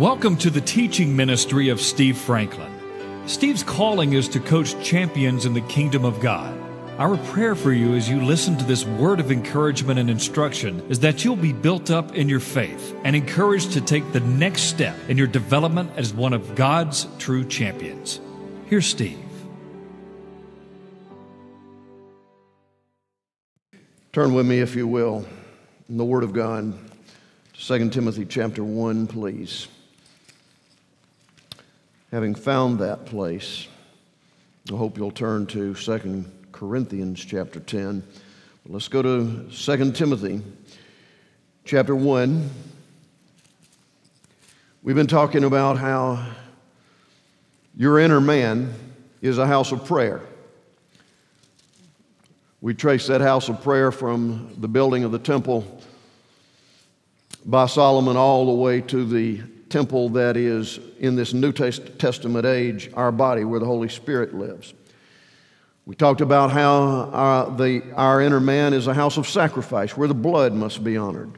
Welcome 0.00 0.36
to 0.38 0.50
the 0.50 0.60
teaching 0.60 1.14
ministry 1.14 1.68
of 1.68 1.80
Steve 1.80 2.18
Franklin. 2.18 2.68
Steve's 3.28 3.62
calling 3.62 4.14
is 4.14 4.26
to 4.30 4.40
coach 4.40 4.74
champions 4.84 5.46
in 5.46 5.54
the 5.54 5.60
kingdom 5.60 6.04
of 6.04 6.18
God. 6.18 6.52
Our 6.98 7.16
prayer 7.16 7.54
for 7.54 7.72
you 7.72 7.94
as 7.94 8.08
you 8.08 8.20
listen 8.20 8.58
to 8.58 8.64
this 8.64 8.84
word 8.84 9.20
of 9.20 9.30
encouragement 9.30 10.00
and 10.00 10.10
instruction 10.10 10.84
is 10.88 10.98
that 10.98 11.24
you'll 11.24 11.36
be 11.36 11.52
built 11.52 11.92
up 11.92 12.12
in 12.16 12.28
your 12.28 12.40
faith 12.40 12.92
and 13.04 13.14
encouraged 13.14 13.70
to 13.74 13.80
take 13.80 14.12
the 14.12 14.18
next 14.18 14.62
step 14.62 14.96
in 15.08 15.16
your 15.16 15.28
development 15.28 15.92
as 15.96 16.12
one 16.12 16.32
of 16.32 16.56
God's 16.56 17.06
true 17.20 17.44
champions. 17.44 18.20
Here's 18.66 18.86
Steve. 18.86 19.20
Turn 24.12 24.34
with 24.34 24.44
me, 24.44 24.58
if 24.58 24.74
you 24.74 24.88
will, 24.88 25.24
in 25.88 25.98
the 25.98 26.04
Word 26.04 26.24
of 26.24 26.32
God, 26.32 26.76
2 27.56 27.90
Timothy 27.90 28.26
chapter 28.26 28.64
1, 28.64 29.06
please. 29.06 29.68
Having 32.14 32.36
found 32.36 32.78
that 32.78 33.06
place, 33.06 33.66
I 34.72 34.76
hope 34.76 34.96
you'll 34.96 35.10
turn 35.10 35.46
to 35.46 35.74
2 35.74 36.24
Corinthians 36.52 37.24
chapter 37.24 37.58
10. 37.58 38.04
Let's 38.66 38.86
go 38.86 39.02
to 39.02 39.50
2 39.50 39.90
Timothy 39.90 40.40
chapter 41.64 41.96
1. 41.96 42.50
We've 44.84 44.94
been 44.94 45.08
talking 45.08 45.42
about 45.42 45.76
how 45.76 46.24
your 47.76 47.98
inner 47.98 48.20
man 48.20 48.72
is 49.20 49.38
a 49.38 49.46
house 49.48 49.72
of 49.72 49.84
prayer. 49.84 50.20
We 52.60 52.74
trace 52.74 53.08
that 53.08 53.22
house 53.22 53.48
of 53.48 53.60
prayer 53.60 53.90
from 53.90 54.54
the 54.58 54.68
building 54.68 55.02
of 55.02 55.10
the 55.10 55.18
temple 55.18 55.82
by 57.44 57.66
Solomon 57.66 58.16
all 58.16 58.46
the 58.46 58.62
way 58.62 58.82
to 58.82 59.04
the 59.04 59.42
temple 59.74 60.08
that 60.10 60.36
is 60.36 60.78
in 61.00 61.16
this 61.16 61.34
New 61.34 61.50
Testament 61.50 62.46
age, 62.46 62.90
our 62.94 63.10
body, 63.10 63.42
where 63.42 63.58
the 63.58 63.66
Holy 63.66 63.88
Spirit 63.88 64.32
lives. 64.32 64.72
We 65.84 65.96
talked 65.96 66.20
about 66.20 66.52
how 66.52 67.10
our, 67.12 67.50
the, 67.50 67.82
our 67.96 68.22
inner 68.22 68.38
man 68.38 68.72
is 68.72 68.86
a 68.86 68.94
house 68.94 69.16
of 69.16 69.28
sacrifice, 69.28 69.96
where 69.96 70.06
the 70.06 70.14
blood 70.14 70.54
must 70.54 70.84
be 70.84 70.96
honored. 70.96 71.32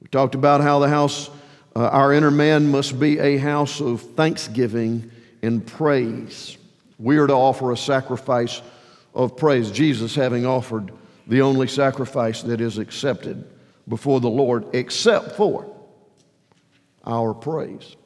We 0.00 0.08
talked 0.10 0.34
about 0.34 0.62
how 0.62 0.78
the 0.78 0.88
house, 0.88 1.28
uh, 1.76 1.80
our 1.88 2.14
inner 2.14 2.30
man 2.30 2.70
must 2.70 2.98
be 2.98 3.18
a 3.18 3.36
house 3.36 3.82
of 3.82 4.00
thanksgiving 4.00 5.10
and 5.42 5.64
praise. 5.66 6.56
We 6.98 7.18
are 7.18 7.26
to 7.26 7.34
offer 7.34 7.70
a 7.70 7.76
sacrifice 7.76 8.62
of 9.14 9.36
praise, 9.36 9.70
Jesus 9.70 10.14
having 10.14 10.46
offered 10.46 10.90
the 11.26 11.42
only 11.42 11.68
sacrifice 11.68 12.40
that 12.44 12.62
is 12.62 12.78
accepted 12.78 13.44
before 13.88 14.20
the 14.20 14.30
Lord, 14.30 14.74
except 14.74 15.32
for 15.32 15.75
our 17.06 17.32
praise. 17.32 17.96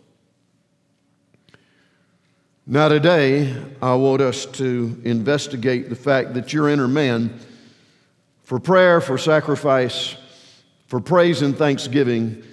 Now, 2.66 2.88
today, 2.88 3.56
I 3.82 3.94
want 3.94 4.22
us 4.22 4.46
to 4.46 5.00
investigate 5.04 5.88
the 5.88 5.96
fact 5.96 6.34
that 6.34 6.52
your 6.52 6.68
inner 6.68 6.86
man, 6.86 7.40
for 8.42 8.60
prayer, 8.60 9.00
for 9.00 9.18
sacrifice, 9.18 10.14
for 10.86 11.00
praise 11.00 11.42
and 11.42 11.56
thanksgiving, 11.56 12.44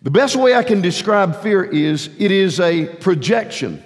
The 0.01 0.09
best 0.09 0.35
way 0.35 0.55
I 0.55 0.63
can 0.63 0.81
describe 0.81 1.43
fear 1.43 1.63
is 1.63 2.09
it 2.17 2.31
is 2.31 2.59
a 2.59 2.87
projection. 2.87 3.83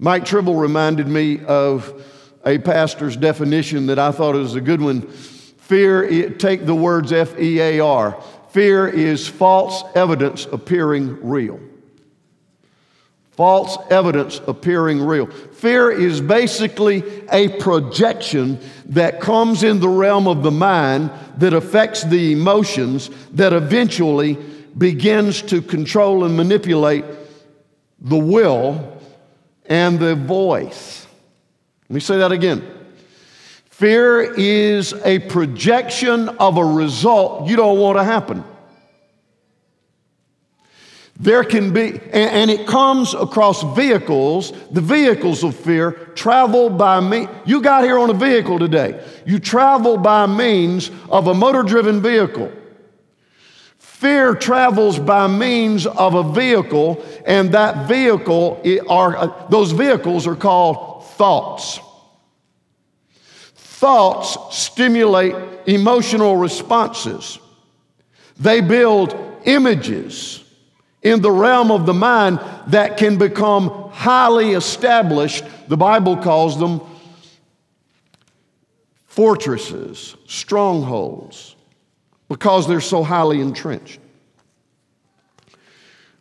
Mike 0.00 0.24
Tribble 0.24 0.56
reminded 0.56 1.06
me 1.06 1.38
of 1.44 2.04
a 2.44 2.58
pastor's 2.58 3.16
definition 3.16 3.86
that 3.86 4.00
I 4.00 4.10
thought 4.10 4.34
was 4.34 4.56
a 4.56 4.60
good 4.60 4.80
one. 4.80 5.02
Fear, 5.02 6.30
take 6.38 6.66
the 6.66 6.74
words 6.74 7.12
F 7.12 7.38
E 7.38 7.60
A 7.60 7.78
R. 7.78 8.20
Fear 8.48 8.88
is 8.88 9.28
false 9.28 9.84
evidence 9.94 10.46
appearing 10.46 11.24
real. 11.24 11.60
False 13.38 13.78
evidence 13.88 14.40
appearing 14.48 15.00
real. 15.00 15.26
Fear 15.26 15.92
is 15.92 16.20
basically 16.20 17.04
a 17.30 17.50
projection 17.60 18.58
that 18.86 19.20
comes 19.20 19.62
in 19.62 19.78
the 19.78 19.88
realm 19.88 20.26
of 20.26 20.42
the 20.42 20.50
mind 20.50 21.12
that 21.36 21.54
affects 21.54 22.02
the 22.02 22.32
emotions 22.32 23.10
that 23.34 23.52
eventually 23.52 24.34
begins 24.76 25.40
to 25.42 25.62
control 25.62 26.24
and 26.24 26.36
manipulate 26.36 27.04
the 28.00 28.18
will 28.18 29.00
and 29.66 30.00
the 30.00 30.16
voice. 30.16 31.06
Let 31.88 31.94
me 31.94 32.00
say 32.00 32.18
that 32.18 32.32
again. 32.32 32.68
Fear 33.70 34.34
is 34.34 34.94
a 35.04 35.20
projection 35.20 36.28
of 36.40 36.56
a 36.56 36.64
result 36.64 37.48
you 37.48 37.54
don't 37.54 37.78
want 37.78 37.98
to 37.98 38.02
happen. 38.02 38.42
There 41.20 41.42
can 41.42 41.72
be, 41.72 41.98
and, 42.12 42.48
it 42.48 42.68
comes 42.68 43.12
across 43.12 43.64
vehicles. 43.74 44.52
The 44.70 44.80
vehicles 44.80 45.42
of 45.42 45.56
fear 45.56 45.92
travel 46.14 46.70
by 46.70 47.00
me. 47.00 47.26
You 47.44 47.60
got 47.60 47.82
here 47.82 47.98
on 47.98 48.08
a 48.08 48.14
vehicle 48.14 48.60
today. 48.60 49.04
You 49.26 49.40
travel 49.40 49.96
by 49.96 50.26
means 50.26 50.92
of 51.08 51.26
a 51.26 51.34
motor 51.34 51.64
driven 51.64 52.00
vehicle. 52.00 52.52
Fear 53.78 54.36
travels 54.36 55.00
by 55.00 55.26
means 55.26 55.88
of 55.88 56.14
a 56.14 56.22
vehicle, 56.22 57.04
and 57.26 57.50
that 57.50 57.88
vehicle 57.88 58.62
are, 58.88 59.16
uh, 59.16 59.48
those 59.48 59.72
vehicles 59.72 60.24
are 60.24 60.36
called 60.36 61.04
thoughts. 61.14 61.80
Thoughts 63.56 64.56
stimulate 64.56 65.34
emotional 65.66 66.36
responses. 66.36 67.40
They 68.38 68.60
build 68.60 69.16
images 69.46 70.44
in 71.02 71.22
the 71.22 71.30
realm 71.30 71.70
of 71.70 71.86
the 71.86 71.94
mind 71.94 72.40
that 72.68 72.96
can 72.96 73.18
become 73.18 73.90
highly 73.90 74.52
established. 74.52 75.44
The 75.68 75.76
Bible 75.76 76.16
calls 76.16 76.58
them 76.58 76.80
fortresses, 79.06 80.16
strongholds, 80.26 81.56
because 82.28 82.66
they're 82.66 82.80
so 82.80 83.02
highly 83.02 83.40
entrenched. 83.40 84.00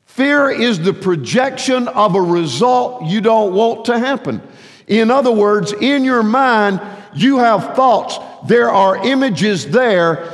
Fear 0.05 0.49
is 0.49 0.79
the 0.79 0.93
projection 0.93 1.87
of 1.89 2.15
a 2.15 2.21
result 2.21 3.05
you 3.05 3.21
don't 3.21 3.53
want 3.53 3.85
to 3.85 3.99
happen. 3.99 4.41
In 4.87 5.11
other 5.11 5.31
words, 5.31 5.73
in 5.73 6.03
your 6.03 6.23
mind, 6.23 6.81
you 7.13 7.37
have 7.37 7.75
thoughts. 7.75 8.17
There 8.47 8.71
are 8.71 9.05
images 9.05 9.67
there 9.67 10.31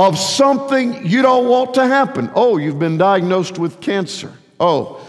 of 0.00 0.18
something 0.18 1.06
you 1.06 1.20
don't 1.20 1.46
want 1.46 1.74
to 1.74 1.86
happen. 1.86 2.30
Oh, 2.34 2.56
you've 2.56 2.78
been 2.78 2.96
diagnosed 2.96 3.58
with 3.58 3.82
cancer. 3.82 4.32
Oh, 4.58 5.06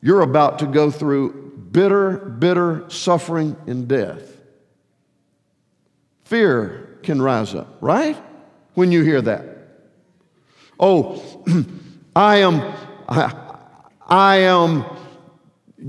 you're 0.00 0.22
about 0.22 0.60
to 0.60 0.66
go 0.66 0.90
through 0.90 1.68
bitter, 1.70 2.16
bitter 2.16 2.88
suffering 2.88 3.54
and 3.66 3.86
death. 3.86 4.40
Fear 6.24 7.00
can 7.02 7.20
rise 7.20 7.54
up, 7.54 7.76
right? 7.82 8.16
When 8.72 8.90
you 8.90 9.02
hear 9.02 9.20
that. 9.20 9.44
Oh, 10.78 11.22
I 12.16 12.36
am, 12.36 12.62
I, 13.10 13.34
I 14.08 14.36
am 14.36 14.86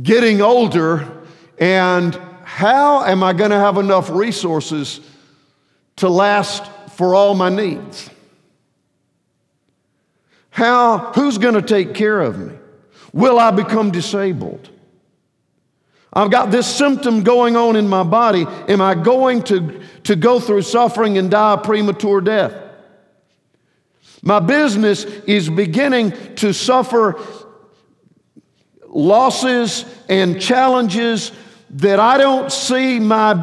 getting 0.04 0.42
older, 0.42 1.24
and 1.58 2.20
how 2.44 3.06
am 3.06 3.24
I 3.24 3.32
going 3.32 3.52
to 3.52 3.60
have 3.60 3.78
enough 3.78 4.10
resources 4.10 5.00
to 5.96 6.10
last 6.10 6.70
for 6.98 7.16
all 7.16 7.34
my 7.34 7.48
needs? 7.48 8.10
How, 10.52 11.12
who's 11.16 11.38
going 11.38 11.56
to 11.56 11.62
take 11.62 11.96
care 11.96 12.22
of 12.22 12.38
me? 12.38 12.54
Will 13.14 13.40
I 13.40 13.52
become 13.52 13.90
disabled? 13.92 14.70
I've 16.14 16.30
got 16.30 16.52
this 16.52 16.68
symptom 16.68 17.24
going 17.24 17.56
on 17.56 17.78
in 17.78 17.88
my 17.88 18.04
body. 18.04 18.46
Am 18.68 18.82
I 18.82 18.96
going 18.96 19.44
to, 19.44 19.82
to 20.04 20.16
go 20.16 20.40
through 20.40 20.64
suffering 20.64 21.18
and 21.18 21.32
die 21.32 21.54
a 21.54 21.58
premature 21.58 22.20
death? 22.20 22.54
My 24.22 24.40
business 24.40 25.06
is 25.06 25.50
beginning 25.50 26.12
to 26.36 26.54
suffer 26.54 27.20
losses 28.88 29.86
and 30.10 30.40
challenges 30.40 31.32
that 31.72 32.02
I 32.02 32.18
don't 32.18 32.52
see 32.52 33.00
my 33.00 33.34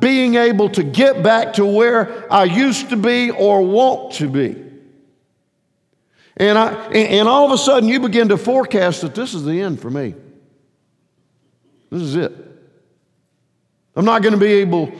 being 0.00 0.36
able 0.36 0.68
to 0.70 0.84
get 0.84 1.24
back 1.24 1.54
to 1.54 1.66
where 1.66 2.32
I 2.32 2.44
used 2.44 2.90
to 2.90 2.96
be 2.96 3.32
or 3.32 3.62
want 3.62 4.14
to 4.14 4.28
be. 4.28 4.71
And, 6.36 6.58
I, 6.58 6.72
and 6.92 7.28
all 7.28 7.44
of 7.44 7.52
a 7.52 7.58
sudden, 7.58 7.88
you 7.88 8.00
begin 8.00 8.28
to 8.28 8.38
forecast 8.38 9.02
that 9.02 9.14
this 9.14 9.34
is 9.34 9.44
the 9.44 9.60
end 9.60 9.80
for 9.80 9.90
me. 9.90 10.14
This 11.90 12.02
is 12.02 12.16
it. 12.16 12.32
I'm 13.94 14.04
not 14.04 14.22
going 14.22 14.32
to 14.32 14.40
be 14.40 14.52
able 14.54 14.92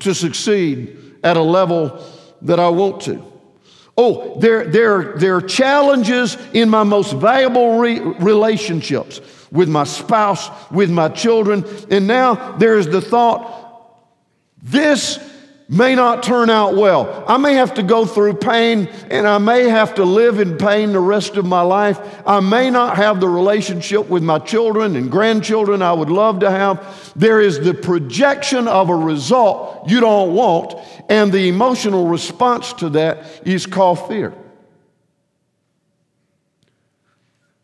to 0.00 0.14
succeed 0.14 0.96
at 1.22 1.36
a 1.36 1.42
level 1.42 2.04
that 2.42 2.58
I 2.58 2.68
want 2.68 3.02
to. 3.02 3.24
Oh, 3.96 4.38
there, 4.40 4.64
there, 4.64 5.16
there 5.18 5.36
are 5.36 5.42
challenges 5.42 6.36
in 6.52 6.68
my 6.68 6.82
most 6.82 7.12
valuable 7.12 7.78
re- 7.78 8.00
relationships 8.00 9.20
with 9.52 9.68
my 9.68 9.84
spouse, 9.84 10.48
with 10.70 10.90
my 10.90 11.08
children. 11.08 11.64
And 11.90 12.06
now 12.06 12.56
there's 12.56 12.86
the 12.86 13.00
thought 13.00 13.58
this 14.62 15.18
may 15.70 15.94
not 15.94 16.24
turn 16.24 16.50
out 16.50 16.74
well. 16.74 17.24
I 17.28 17.36
may 17.36 17.54
have 17.54 17.74
to 17.74 17.84
go 17.84 18.04
through 18.04 18.34
pain 18.34 18.88
and 19.08 19.26
I 19.26 19.38
may 19.38 19.68
have 19.68 19.94
to 19.94 20.04
live 20.04 20.40
in 20.40 20.58
pain 20.58 20.92
the 20.92 20.98
rest 21.00 21.36
of 21.36 21.46
my 21.46 21.62
life. 21.62 22.00
I 22.26 22.40
may 22.40 22.70
not 22.70 22.96
have 22.96 23.20
the 23.20 23.28
relationship 23.28 24.08
with 24.08 24.24
my 24.24 24.40
children 24.40 24.96
and 24.96 25.08
grandchildren 25.12 25.80
I 25.80 25.92
would 25.92 26.10
love 26.10 26.40
to 26.40 26.50
have. 26.50 27.12
There 27.14 27.40
is 27.40 27.60
the 27.60 27.72
projection 27.72 28.66
of 28.66 28.90
a 28.90 28.96
result 28.96 29.88
you 29.88 30.00
don't 30.00 30.34
want, 30.34 30.74
and 31.08 31.32
the 31.32 31.48
emotional 31.48 32.08
response 32.08 32.72
to 32.74 32.88
that 32.90 33.46
is 33.46 33.64
called 33.64 34.08
fear. 34.08 34.34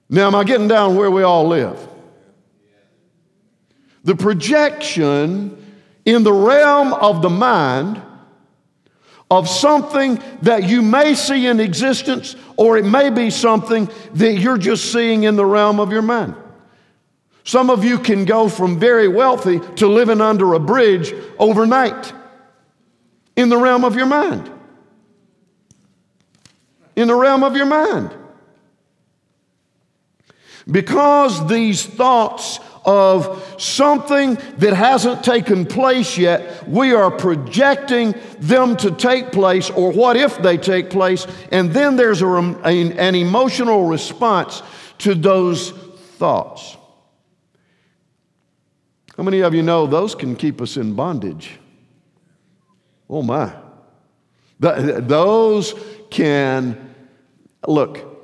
Now, 0.09 0.29
am 0.29 0.37
I 0.37 0.45
getting 0.45 0.69
down 0.69 0.95
where 0.95 1.11
we 1.11 1.25
all 1.25 1.49
live? 1.49 1.89
The 4.05 4.15
projection 4.15 5.66
in 6.07 6.23
the 6.23 6.33
realm 6.33 6.95
of 6.95 7.21
the 7.21 7.29
mind 7.29 8.01
of 9.31 9.49
something 9.49 10.23
that 10.43 10.69
you 10.69 10.81
may 10.81 11.15
see 11.15 11.47
in 11.47 11.59
existence, 11.59 12.37
or 12.57 12.79
it 12.79 12.85
may 12.85 13.11
be 13.11 13.29
something 13.29 13.91
that 14.15 14.35
you're 14.35 14.57
just 14.57 14.93
seeing 14.93 15.25
in 15.25 15.35
the 15.35 15.45
realm 15.45 15.81
of 15.81 15.91
your 15.91 16.03
mind. 16.03 16.35
Some 17.43 17.71
of 17.71 17.85
you 17.85 17.99
can 17.99 18.25
go 18.25 18.49
from 18.49 18.79
very 18.79 19.09
wealthy 19.09 19.61
to 19.77 19.89
living 19.89 20.21
under 20.21 20.55
a 20.55 20.61
bridge 20.61 21.13
overnight 21.39 22.13
in 23.35 23.49
the 23.49 23.57
realm 23.57 23.85
of 23.85 23.97
your 23.97 24.07
mind. 24.07 24.51
In 26.95 27.09
the 27.09 27.15
realm 27.15 27.43
of 27.43 27.57
your 27.57 27.67
mind. 27.67 28.15
Because 30.71 31.47
these 31.47 31.85
thoughts 31.85 32.59
of 32.87 33.57
something 33.59 34.39
that 34.59 34.73
hasn't 34.73 35.25
taken 35.25 35.67
place 35.67 36.17
yet. 36.17 36.67
We 36.69 36.95
are 36.95 37.11
projecting 37.11 38.15
them 38.39 38.77
to 38.77 38.93
take 38.93 39.33
place, 39.33 39.69
or 39.71 39.93
what 39.93 40.17
if 40.17 40.39
they 40.39 40.57
take 40.57 40.89
place, 40.89 41.27
and 41.51 41.73
then 41.73 41.97
there's 41.97 42.23
a, 42.23 42.27
an 42.27 43.15
emotional 43.15 43.87
response 43.87 44.63
to 44.99 45.15
those 45.15 45.73
thoughts. 45.73 46.77
How 49.17 49.23
many 49.23 49.41
of 49.41 49.53
you 49.53 49.63
know 49.63 49.87
those 49.87 50.15
can 50.15 50.37
keep 50.37 50.61
us 50.61 50.77
in 50.77 50.95
bondage? 50.95 51.59
Oh 53.11 53.23
my. 53.23 53.55
Those 54.59 55.75
can, 56.11 56.95
look, 57.67 58.16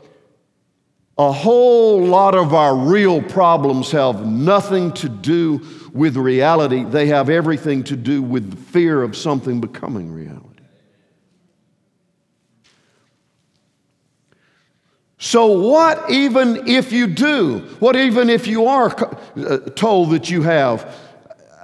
a 1.19 1.31
whole 1.31 2.05
lot 2.05 2.35
of 2.35 2.55
our 2.55 2.75
real 2.75 3.23
problems 3.23 3.91
have 3.91 4.27
nothing 4.27 4.93
to 4.93 5.09
do 5.09 5.61
with 5.93 6.17
reality, 6.17 6.85
they 6.85 7.07
have 7.09 7.29
everything 7.29 7.85
to 7.85 7.97
do 7.97 8.23
with 8.23 8.51
the 8.51 8.57
fear 8.57 9.03
of 9.03 9.17
something 9.17 9.61
becoming 9.61 10.11
reality. 10.11 10.49
So, 15.19 15.47
what 15.47 16.11
even 16.11 16.67
if 16.67 16.93
you 16.93 17.07
do? 17.07 17.59
What 17.79 17.95
even 17.95 18.29
if 18.29 18.49
you 18.49 18.67
are 18.67 18.93
uh, 19.37 19.59
told 19.77 20.11
that 20.11 20.31
you 20.31 20.43
have 20.43 20.99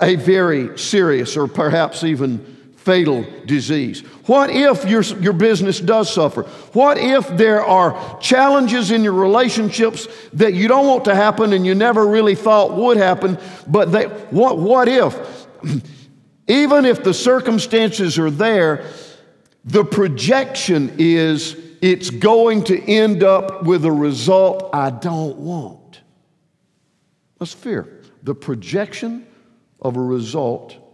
a 0.00 0.14
very 0.14 0.78
serious 0.78 1.36
or 1.36 1.48
perhaps 1.48 2.04
even 2.04 2.57
fatal 2.88 3.22
disease? 3.44 4.00
What 4.24 4.48
if 4.48 4.88
your, 4.88 5.02
your 5.20 5.34
business 5.34 5.78
does 5.78 6.10
suffer? 6.10 6.44
What 6.72 6.96
if 6.96 7.28
there 7.36 7.62
are 7.62 8.18
challenges 8.18 8.90
in 8.90 9.04
your 9.04 9.12
relationships 9.12 10.08
that 10.32 10.54
you 10.54 10.68
don't 10.68 10.86
want 10.86 11.04
to 11.04 11.14
happen 11.14 11.52
and 11.52 11.66
you 11.66 11.74
never 11.74 12.06
really 12.06 12.34
thought 12.34 12.74
would 12.74 12.96
happen, 12.96 13.36
but 13.66 13.92
they, 13.92 14.04
what, 14.30 14.56
what 14.56 14.88
if? 14.88 15.46
Even 16.48 16.86
if 16.86 17.04
the 17.04 17.12
circumstances 17.12 18.18
are 18.18 18.30
there, 18.30 18.86
the 19.66 19.84
projection 19.84 20.94
is 20.96 21.58
it's 21.82 22.08
going 22.08 22.64
to 22.64 22.82
end 22.90 23.22
up 23.22 23.64
with 23.64 23.84
a 23.84 23.92
result 23.92 24.70
I 24.72 24.88
don't 24.88 25.36
want. 25.36 26.00
That's 27.38 27.52
fear. 27.52 28.00
The 28.22 28.34
projection 28.34 29.26
of 29.82 29.98
a 29.98 30.02
result 30.02 30.87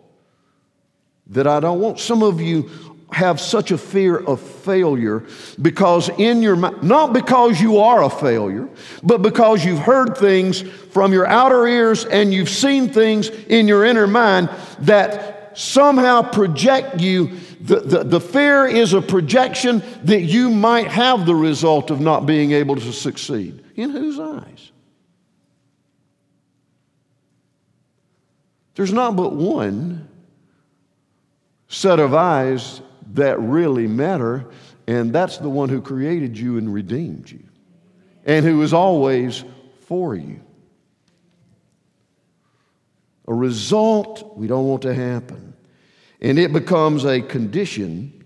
that 1.28 1.46
I 1.46 1.60
don't 1.60 1.80
want. 1.80 1.98
Some 1.98 2.22
of 2.22 2.40
you 2.40 2.70
have 3.12 3.40
such 3.40 3.70
a 3.70 3.78
fear 3.78 4.18
of 4.18 4.40
failure 4.40 5.24
because 5.62 6.08
in 6.18 6.42
your 6.42 6.56
mind, 6.56 6.82
not 6.82 7.12
because 7.12 7.60
you 7.60 7.78
are 7.78 8.02
a 8.02 8.10
failure, 8.10 8.68
but 9.02 9.22
because 9.22 9.64
you've 9.64 9.78
heard 9.78 10.16
things 10.16 10.62
from 10.62 11.12
your 11.12 11.26
outer 11.26 11.66
ears 11.66 12.04
and 12.04 12.34
you've 12.34 12.48
seen 12.48 12.88
things 12.88 13.28
in 13.28 13.68
your 13.68 13.84
inner 13.84 14.06
mind 14.06 14.50
that 14.80 15.56
somehow 15.56 16.22
project 16.22 17.00
you. 17.00 17.38
The, 17.60 17.80
the, 17.80 18.04
the 18.04 18.20
fear 18.20 18.66
is 18.66 18.92
a 18.92 19.00
projection 19.00 19.82
that 20.02 20.22
you 20.22 20.50
might 20.50 20.88
have 20.88 21.24
the 21.24 21.34
result 21.34 21.90
of 21.90 22.00
not 22.00 22.26
being 22.26 22.52
able 22.52 22.76
to 22.76 22.92
succeed. 22.92 23.64
In 23.74 23.90
whose 23.90 24.18
eyes? 24.20 24.72
There's 28.74 28.92
not 28.92 29.16
but 29.16 29.32
one 29.32 30.08
set 31.74 31.98
of 31.98 32.14
eyes 32.14 32.80
that 33.14 33.38
really 33.40 33.86
matter, 33.86 34.46
and 34.86 35.12
that's 35.12 35.38
the 35.38 35.48
one 35.48 35.68
who 35.68 35.80
created 35.80 36.38
you 36.38 36.56
and 36.56 36.72
redeemed 36.72 37.28
you, 37.30 37.42
and 38.24 38.46
who 38.46 38.62
is 38.62 38.72
always 38.72 39.44
for 39.86 40.14
you. 40.14 40.40
A 43.26 43.34
result 43.34 44.36
we 44.36 44.46
don't 44.46 44.66
want 44.68 44.82
to 44.82 44.94
happen, 44.94 45.54
and 46.20 46.38
it 46.38 46.52
becomes 46.52 47.04
a 47.04 47.20
condition 47.20 48.24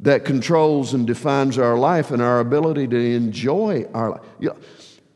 that 0.00 0.24
controls 0.24 0.94
and 0.94 1.06
defines 1.06 1.58
our 1.58 1.76
life 1.76 2.10
and 2.10 2.22
our 2.22 2.40
ability 2.40 2.86
to 2.86 2.96
enjoy 2.96 3.84
our 3.92 4.10
life. 4.10 4.20
You 4.38 4.48
know, 4.50 4.56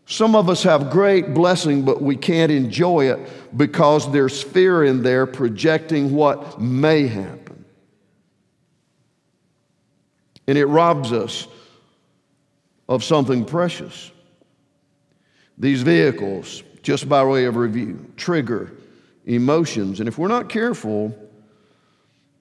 some 0.07 0.37
of 0.37 0.50
us 0.50 0.62
have 0.64 0.91
great 0.91 1.33
blessing, 1.33 1.85
but 1.85 2.02
we 2.02 2.17
can't 2.17 2.52
enjoy 2.52 3.11
it 3.12 3.57
because 3.57 4.11
there's 4.12 4.43
fear 4.43 4.85
in 4.85 5.02
there 5.02 5.25
projecting 5.25 6.14
what 6.14 6.61
may 6.61 7.07
happen. 7.07 7.41
And 10.52 10.59
it 10.59 10.66
robs 10.66 11.14
us 11.14 11.49
of 12.87 13.02
something 13.02 13.42
precious. 13.42 14.11
These 15.56 15.80
vehicles, 15.80 16.62
just 16.82 17.09
by 17.09 17.25
way 17.25 17.47
of 17.47 17.56
review, 17.56 18.04
trigger 18.18 18.71
emotions. 19.25 19.99
And 19.99 20.11
if 20.11 20.18
we're 20.18 20.28
not 20.28 20.50
careful, 20.50 21.16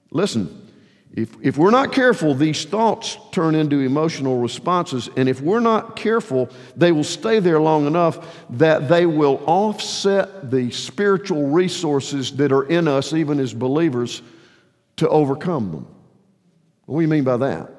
listen, 0.10 0.70
if, 1.13 1.34
if 1.41 1.58
we're 1.58 1.72
not 1.72 1.94
careful, 1.94 2.36
these 2.36 2.65
thoughts 2.65 3.18
turn 3.32 3.56
into 3.56 3.80
emotional 3.80 4.39
responses. 4.39 5.10
And 5.15 5.30
if 5.30 5.39
we're 5.39 5.62
not 5.62 5.96
careful, 5.96 6.50
they 6.75 6.91
will 6.91 7.06
stay 7.06 7.39
there 7.39 7.62
long 7.62 7.88
enough 7.88 8.46
that 8.50 8.89
they 8.89 9.06
will 9.06 9.41
offset 9.46 10.51
the 10.51 10.70
spiritual 10.72 11.48
resources 11.48 12.36
that 12.36 12.51
are 12.51 12.63
in 12.63 12.89
us, 12.89 13.13
even 13.13 13.39
as 13.39 13.53
believers, 13.53 14.22
to 14.98 15.08
overcome 15.08 15.72
them. 15.72 15.88
What 16.88 16.98
do 16.98 17.03
you 17.03 17.08
mean 17.08 17.24
by 17.24 17.38
that? 17.38 17.77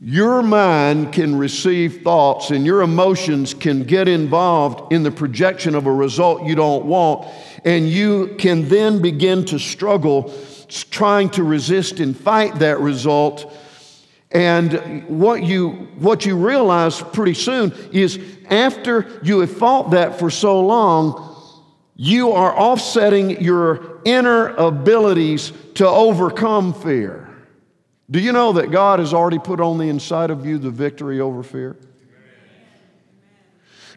Your 0.00 0.42
mind 0.42 1.12
can 1.12 1.36
receive 1.36 2.02
thoughts 2.02 2.50
and 2.50 2.66
your 2.66 2.82
emotions 2.82 3.54
can 3.54 3.84
get 3.84 4.08
involved 4.08 4.92
in 4.92 5.02
the 5.02 5.10
projection 5.10 5.74
of 5.74 5.86
a 5.86 5.92
result 5.92 6.44
you 6.44 6.54
don't 6.54 6.84
want, 6.84 7.28
and 7.64 7.88
you 7.88 8.34
can 8.38 8.68
then 8.68 9.00
begin 9.00 9.44
to 9.46 9.58
struggle 9.58 10.34
trying 10.90 11.30
to 11.30 11.44
resist 11.44 12.00
and 12.00 12.16
fight 12.16 12.56
that 12.56 12.80
result. 12.80 13.52
And 14.32 15.06
what 15.08 15.44
you, 15.44 15.70
what 15.98 16.26
you 16.26 16.36
realize 16.36 17.00
pretty 17.00 17.34
soon 17.34 17.72
is 17.92 18.18
after 18.50 19.20
you 19.22 19.40
have 19.40 19.56
fought 19.56 19.92
that 19.92 20.18
for 20.18 20.28
so 20.28 20.60
long, 20.60 21.30
you 21.94 22.32
are 22.32 22.58
offsetting 22.58 23.40
your 23.40 24.00
inner 24.04 24.48
abilities 24.56 25.52
to 25.74 25.86
overcome 25.86 26.74
fear. 26.74 27.33
Do 28.10 28.18
you 28.18 28.32
know 28.32 28.52
that 28.54 28.70
God 28.70 28.98
has 28.98 29.14
already 29.14 29.38
put 29.38 29.60
on 29.60 29.78
the 29.78 29.88
inside 29.88 30.30
of 30.30 30.44
you 30.44 30.58
the 30.58 30.70
victory 30.70 31.20
over 31.20 31.42
fear? 31.42 31.76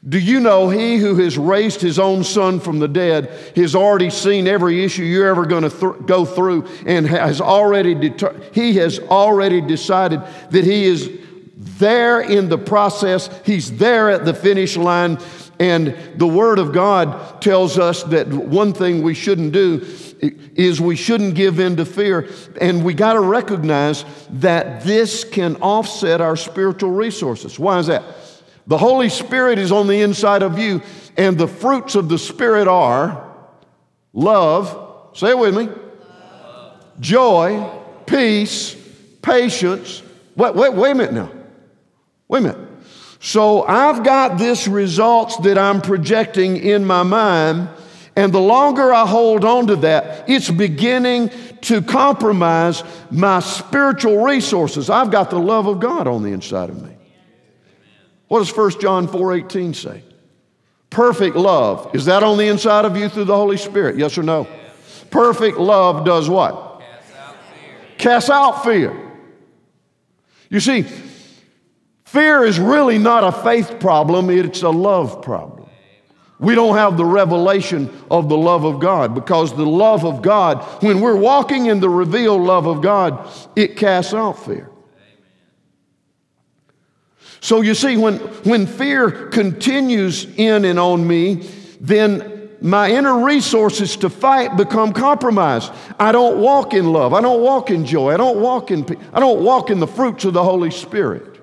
Do 0.07 0.19
you 0.19 0.39
know 0.39 0.69
he 0.69 0.97
who 0.97 1.15
has 1.15 1.37
raised 1.37 1.81
his 1.81 1.99
own 1.99 2.23
son 2.23 2.59
from 2.59 2.79
the 2.79 2.87
dead 2.87 3.29
has 3.55 3.75
already 3.75 4.09
seen 4.09 4.47
every 4.47 4.83
issue 4.83 5.03
you're 5.03 5.27
ever 5.27 5.45
going 5.45 5.63
to 5.63 5.69
th- 5.69 6.05
go 6.05 6.23
through 6.23 6.67
and 6.85 7.05
has 7.07 7.41
already 7.41 7.95
deter- 7.95 8.39
he 8.53 8.75
has 8.77 8.99
already 8.99 9.59
decided 9.59 10.21
that 10.51 10.63
he 10.63 10.85
is 10.85 11.11
there 11.57 12.21
in 12.21 12.47
the 12.47 12.57
process, 12.57 13.29
he's 13.43 13.75
there 13.77 14.09
at 14.09 14.23
the 14.23 14.33
finish 14.33 14.77
line 14.77 15.17
and 15.59 15.95
the 16.15 16.27
word 16.27 16.59
of 16.59 16.71
God 16.71 17.41
tells 17.41 17.79
us 17.79 18.03
that 18.03 18.27
one 18.27 18.73
thing 18.73 19.01
we 19.01 19.13
shouldn't 19.13 19.53
do 19.53 19.85
is 20.55 20.79
we 20.79 20.95
shouldn't 20.95 21.35
give 21.35 21.59
in 21.59 21.77
to 21.77 21.85
fear. 21.85 22.29
And 22.59 22.83
we 22.83 22.93
got 22.93 23.13
to 23.13 23.19
recognize 23.19 24.05
that 24.29 24.83
this 24.83 25.23
can 25.23 25.55
offset 25.57 26.21
our 26.21 26.35
spiritual 26.35 26.91
resources. 26.91 27.57
Why 27.57 27.79
is 27.79 27.87
that? 27.87 28.03
The 28.67 28.77
Holy 28.77 29.09
Spirit 29.09 29.59
is 29.59 29.71
on 29.71 29.87
the 29.87 30.01
inside 30.01 30.43
of 30.43 30.59
you, 30.59 30.81
and 31.15 31.37
the 31.37 31.47
fruits 31.47 31.95
of 31.95 32.09
the 32.09 32.17
Spirit 32.17 32.67
are 32.67 33.33
love, 34.13 35.15
say 35.15 35.29
it 35.29 35.37
with 35.37 35.55
me, 35.55 35.69
joy, 36.99 37.69
peace, 38.05 38.75
patience. 39.21 40.03
Wait, 40.35 40.53
wait, 40.53 40.73
wait 40.73 40.91
a 40.91 40.95
minute 40.95 41.13
now. 41.13 41.31
Wait 42.27 42.39
a 42.39 42.41
minute. 42.41 42.66
So 43.19 43.63
I've 43.63 44.03
got 44.03 44.37
this 44.37 44.67
results 44.67 45.37
that 45.37 45.57
I'm 45.57 45.81
projecting 45.81 46.57
in 46.57 46.85
my 46.85 47.03
mind 47.03 47.69
and 48.17 48.33
the 48.33 48.39
longer 48.39 48.91
I 48.91 49.05
hold 49.05 49.45
on 49.45 49.67
to 49.67 49.75
that, 49.77 50.27
it's 50.27 50.49
beginning 50.49 51.29
to 51.61 51.83
compromise 51.83 52.83
my 53.11 53.41
spiritual 53.41 54.23
resources. 54.23 54.89
I've 54.89 55.11
got 55.11 55.29
the 55.29 55.37
love 55.37 55.67
of 55.67 55.79
God 55.79 56.07
on 56.07 56.23
the 56.23 56.31
inside 56.31 56.71
of 56.71 56.81
me. 56.81 56.95
What 58.27 58.39
does 58.39 58.49
1 58.49 58.81
John 58.81 59.07
4:18 59.07 59.75
say? 59.75 60.01
Perfect 60.89 61.35
love. 61.35 61.91
Is 61.93 62.05
that 62.05 62.23
on 62.23 62.39
the 62.39 62.47
inside 62.47 62.85
of 62.85 62.97
you 62.97 63.07
through 63.07 63.25
the 63.25 63.35
Holy 63.35 63.57
Spirit? 63.57 63.97
Yes 63.97 64.17
or 64.17 64.23
no? 64.23 64.47
Perfect 65.11 65.59
love 65.59 66.03
does 66.03 66.27
what? 66.27 66.79
Cast 66.79 67.15
out 67.19 67.35
fear. 67.53 67.75
Cast 67.99 68.29
out 68.31 68.63
fear. 68.63 69.11
You 70.49 70.59
see, 70.59 70.85
fear 72.07 72.43
is 72.43 72.59
really 72.59 72.97
not 72.97 73.23
a 73.23 73.31
faith 73.43 73.79
problem, 73.79 74.29
it's 74.29 74.63
a 74.63 74.69
love 74.69 75.21
problem. 75.21 75.69
We 76.39 76.55
don't 76.55 76.77
have 76.77 76.97
the 76.97 77.05
revelation 77.05 77.91
of 78.11 78.29
the 78.29 78.37
love 78.37 78.63
of 78.63 78.79
God 78.79 79.15
because 79.15 79.55
the 79.55 79.65
love 79.65 80.05
of 80.05 80.21
God, 80.21 80.63
when 80.83 81.01
we're 81.01 81.15
walking 81.15 81.65
in 81.65 81.79
the 81.79 81.89
revealed 81.89 82.41
love 82.41 82.67
of 82.67 82.81
God, 82.81 83.27
it 83.55 83.75
casts 83.75 84.13
out 84.13 84.33
fear. 84.33 84.69
So 87.41 87.61
you 87.61 87.73
see, 87.75 87.97
when, 87.97 88.17
when 88.43 88.67
fear 88.67 89.09
continues 89.29 90.25
in 90.37 90.65
and 90.65 90.79
on 90.79 91.07
me, 91.07 91.49
then 91.79 92.49
my 92.61 92.89
inner 92.89 93.23
resources 93.23 93.95
to 93.97 94.09
fight 94.09 94.57
become 94.57 94.93
compromised. 94.93 95.71
I 95.99 96.11
don't 96.11 96.39
walk 96.39 96.73
in 96.73 96.91
love. 96.91 97.13
I 97.13 97.21
don't 97.21 97.41
walk 97.41 97.69
in 97.69 97.85
joy. 97.85 98.13
I 98.13 98.17
don't 98.17 98.39
walk 98.39 98.71
in 98.71 98.85
I 99.13 99.19
don't 99.19 99.43
walk 99.43 99.69
in 99.69 99.79
the 99.79 99.87
fruits 99.87 100.25
of 100.25 100.33
the 100.33 100.43
Holy 100.43 100.71
Spirit. 100.71 101.36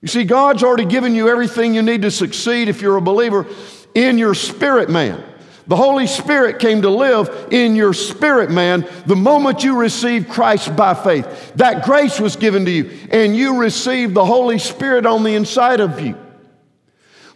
You 0.00 0.08
see, 0.08 0.24
God's 0.24 0.62
already 0.62 0.84
given 0.84 1.14
you 1.14 1.28
everything 1.28 1.74
you 1.74 1.82
need 1.82 2.02
to 2.02 2.10
succeed 2.10 2.68
if 2.68 2.80
you're 2.80 2.96
a 2.96 3.02
believer 3.02 3.46
in 3.94 4.18
your 4.18 4.34
spirit 4.34 4.88
man. 4.88 5.24
The 5.66 5.76
Holy 5.76 6.06
Spirit 6.06 6.60
came 6.60 6.80
to 6.82 6.88
live 6.88 7.48
in 7.50 7.76
your 7.76 7.92
spirit 7.92 8.50
man 8.50 8.88
the 9.04 9.16
moment 9.16 9.64
you 9.64 9.76
received 9.76 10.30
Christ 10.30 10.74
by 10.74 10.94
faith. 10.94 11.52
That 11.56 11.84
grace 11.84 12.18
was 12.18 12.36
given 12.36 12.64
to 12.64 12.70
you, 12.70 12.90
and 13.10 13.36
you 13.36 13.58
received 13.58 14.14
the 14.14 14.24
Holy 14.24 14.58
Spirit 14.58 15.04
on 15.04 15.24
the 15.24 15.34
inside 15.34 15.80
of 15.80 16.00
you. 16.00 16.16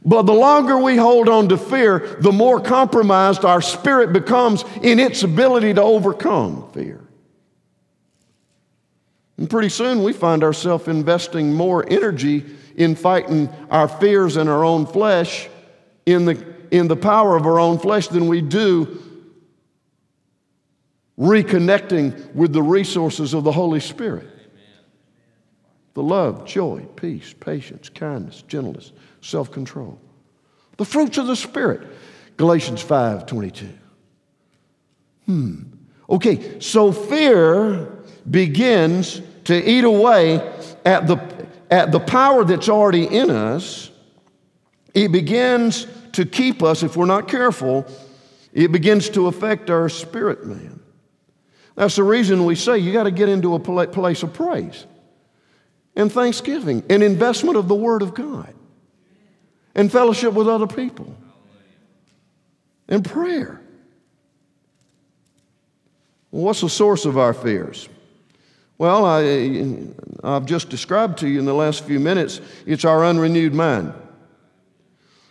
But 0.04 0.22
the 0.22 0.32
longer 0.32 0.78
we 0.78 0.96
hold 0.96 1.28
on 1.28 1.50
to 1.50 1.58
fear, 1.58 2.16
the 2.20 2.32
more 2.32 2.58
compromised 2.58 3.44
our 3.44 3.60
spirit 3.60 4.14
becomes 4.14 4.64
in 4.82 4.98
its 4.98 5.22
ability 5.22 5.74
to 5.74 5.82
overcome 5.82 6.72
fear. 6.72 7.00
And 9.42 9.50
pretty 9.50 9.70
soon 9.70 10.04
we 10.04 10.12
find 10.12 10.44
ourselves 10.44 10.86
investing 10.86 11.52
more 11.52 11.84
energy 11.90 12.44
in 12.76 12.94
fighting 12.94 13.48
our 13.72 13.88
fears 13.88 14.36
and 14.36 14.48
our 14.48 14.64
own 14.64 14.86
flesh 14.86 15.48
in 16.06 16.26
the, 16.26 16.54
in 16.70 16.86
the 16.86 16.94
power 16.94 17.36
of 17.36 17.44
our 17.44 17.58
own 17.58 17.76
flesh 17.80 18.06
than 18.06 18.28
we 18.28 18.40
do 18.40 19.02
reconnecting 21.18 22.32
with 22.36 22.52
the 22.52 22.62
resources 22.62 23.34
of 23.34 23.42
the 23.42 23.50
Holy 23.50 23.80
Spirit. 23.80 24.28
The 25.94 26.04
love, 26.04 26.46
joy, 26.46 26.86
peace, 26.94 27.34
patience, 27.40 27.88
kindness, 27.88 28.42
gentleness, 28.42 28.92
self 29.22 29.50
control. 29.50 30.00
The 30.76 30.84
fruits 30.84 31.18
of 31.18 31.26
the 31.26 31.34
Spirit. 31.34 31.88
Galatians 32.36 32.80
5 32.80 33.26
22. 33.26 33.68
Hmm. 35.26 35.62
Okay, 36.08 36.60
so 36.60 36.92
fear 36.92 37.88
begins 38.30 39.20
to 39.44 39.70
eat 39.70 39.84
away 39.84 40.36
at 40.84 41.06
the, 41.06 41.48
at 41.70 41.92
the 41.92 42.00
power 42.00 42.44
that's 42.44 42.68
already 42.68 43.04
in 43.04 43.30
us, 43.30 43.90
it 44.94 45.10
begins 45.10 45.86
to 46.12 46.24
keep 46.24 46.62
us, 46.62 46.82
if 46.82 46.96
we're 46.96 47.06
not 47.06 47.28
careful, 47.28 47.86
it 48.52 48.70
begins 48.70 49.08
to 49.10 49.26
affect 49.28 49.70
our 49.70 49.88
spirit 49.88 50.44
man. 50.44 50.80
That's 51.74 51.96
the 51.96 52.04
reason 52.04 52.44
we 52.44 52.54
say 52.54 52.78
you 52.78 52.92
got 52.92 53.04
to 53.04 53.10
get 53.10 53.28
into 53.28 53.54
a 53.54 53.86
place 53.86 54.22
of 54.22 54.34
praise 54.34 54.86
and 55.96 56.12
thanksgiving 56.12 56.82
and 56.90 57.02
investment 57.02 57.56
of 57.56 57.68
the 57.68 57.74
Word 57.74 58.02
of 58.02 58.14
God 58.14 58.54
and 59.74 59.90
fellowship 59.90 60.34
with 60.34 60.48
other 60.48 60.66
people 60.66 61.16
and 62.88 63.04
prayer. 63.04 63.60
What's 66.30 66.60
the 66.60 66.68
source 66.68 67.04
of 67.04 67.16
our 67.18 67.34
fears? 67.34 67.88
Well, 68.82 69.04
I, 69.04 69.78
I've 70.24 70.44
just 70.44 70.68
described 70.68 71.18
to 71.18 71.28
you 71.28 71.38
in 71.38 71.44
the 71.44 71.54
last 71.54 71.84
few 71.84 72.00
minutes, 72.00 72.40
it's 72.66 72.84
our 72.84 73.04
unrenewed 73.04 73.54
mind. 73.54 73.94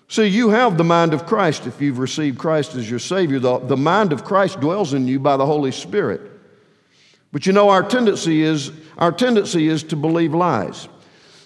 See, 0.07 0.27
you 0.27 0.51
have 0.51 0.77
the 0.77 0.85
mind 0.85 1.13
of 1.13 1.25
Christ 1.25 1.67
if 1.67 1.81
you've 1.81 1.99
received 1.99 2.37
Christ 2.37 2.75
as 2.75 2.89
your 2.89 2.97
Savior. 2.97 3.39
The, 3.39 3.59
the 3.59 3.75
mind 3.75 4.13
of 4.13 4.23
Christ 4.23 4.61
dwells 4.61 4.93
in 4.93 5.05
you 5.05 5.19
by 5.19 5.35
the 5.35 5.45
Holy 5.45 5.73
Spirit. 5.73 6.21
But 7.33 7.45
you 7.45 7.51
know, 7.51 7.67
our 7.67 7.83
tendency 7.83 8.41
is 8.41 8.71
our 8.97 9.11
tendency 9.11 9.67
is 9.67 9.83
to 9.83 9.97
believe 9.97 10.33
lies. 10.33 10.87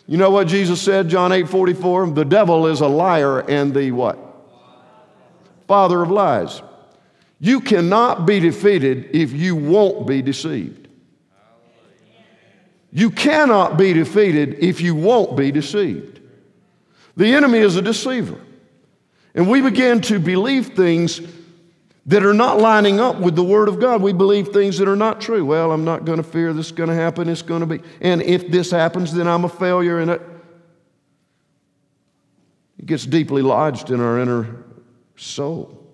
You 0.06 0.18
know 0.18 0.30
what 0.30 0.48
Jesus 0.48 0.80
said, 0.80 1.10
John 1.10 1.32
8 1.32 1.50
44? 1.50 2.12
The 2.12 2.24
devil 2.24 2.68
is 2.68 2.82
a 2.82 2.88
liar 2.88 3.40
and 3.40 3.74
the 3.74 3.90
what? 3.90 4.20
Father 5.68 6.04
of 6.04 6.12
lies. 6.12 6.62
You 7.40 7.62
cannot 7.62 8.28
be 8.28 8.40
defeated 8.40 9.10
if 9.12 9.34
you 9.34 9.56
won't 9.56 10.06
be 10.06 10.22
deceived. 10.22 10.85
You 12.96 13.12
cannot 13.12 13.76
be 13.76 13.92
defeated 13.92 14.64
if 14.64 14.80
you 14.80 14.96
won't 14.96 15.36
be 15.36 15.52
deceived. 15.52 16.22
The 17.18 17.34
enemy 17.34 17.58
is 17.58 17.76
a 17.76 17.82
deceiver. 17.82 18.40
And 19.34 19.50
we 19.50 19.60
begin 19.60 20.00
to 20.04 20.18
believe 20.18 20.68
things 20.68 21.20
that 22.06 22.26
are 22.26 22.34
not 22.34 22.62
lining 22.62 23.02
up 23.02 23.20
with 23.20 23.36
the 23.36 23.44
Word 23.44 23.68
of 23.68 23.82
God. 23.82 24.02
We 24.02 24.14
believe 24.14 24.48
things 24.48 24.78
that 24.78 24.88
are 24.88 24.96
not 24.96 25.20
true. 25.20 25.44
Well, 25.44 25.74
I'm 25.74 25.84
not 25.84 26.06
going 26.06 26.20
to 26.20 26.24
fear 26.24 26.54
this 26.54 26.68
is 26.68 26.72
going 26.72 26.88
to 26.88 26.96
happen. 26.96 27.28
It's 27.28 27.42
going 27.42 27.60
to 27.60 27.66
be. 27.66 27.82
And 28.00 28.22
if 28.22 28.50
this 28.50 28.72
happens, 28.72 29.14
then 29.14 29.28
I'm 29.28 29.44
a 29.44 29.50
failure. 29.50 30.00
And 30.00 30.12
it, 30.12 30.22
it 32.80 32.86
gets 32.86 33.06
deeply 33.06 33.42
lodged 33.42 33.92
in 33.92 34.00
our 34.00 34.22
inner 34.22 34.64
soul. 35.18 35.86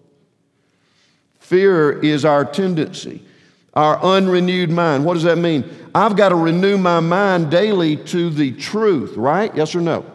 Fear 1.40 1.94
is 2.02 2.26
our 2.26 2.46
tendency 2.46 3.26
our 3.74 4.02
unrenewed 4.04 4.70
mind. 4.70 5.06
What 5.06 5.14
does 5.14 5.24
that 5.24 5.38
mean? 5.38 5.70
I've 5.96 6.16
got 6.16 6.30
to 6.30 6.36
renew 6.36 6.78
my 6.78 7.00
mind 7.00 7.52
daily 7.52 7.98
to 7.98 8.30
the 8.30 8.52
truth, 8.54 9.16
right? 9.16 9.54
Yes 9.56 9.76
or 9.76 9.82
no? 9.82 10.06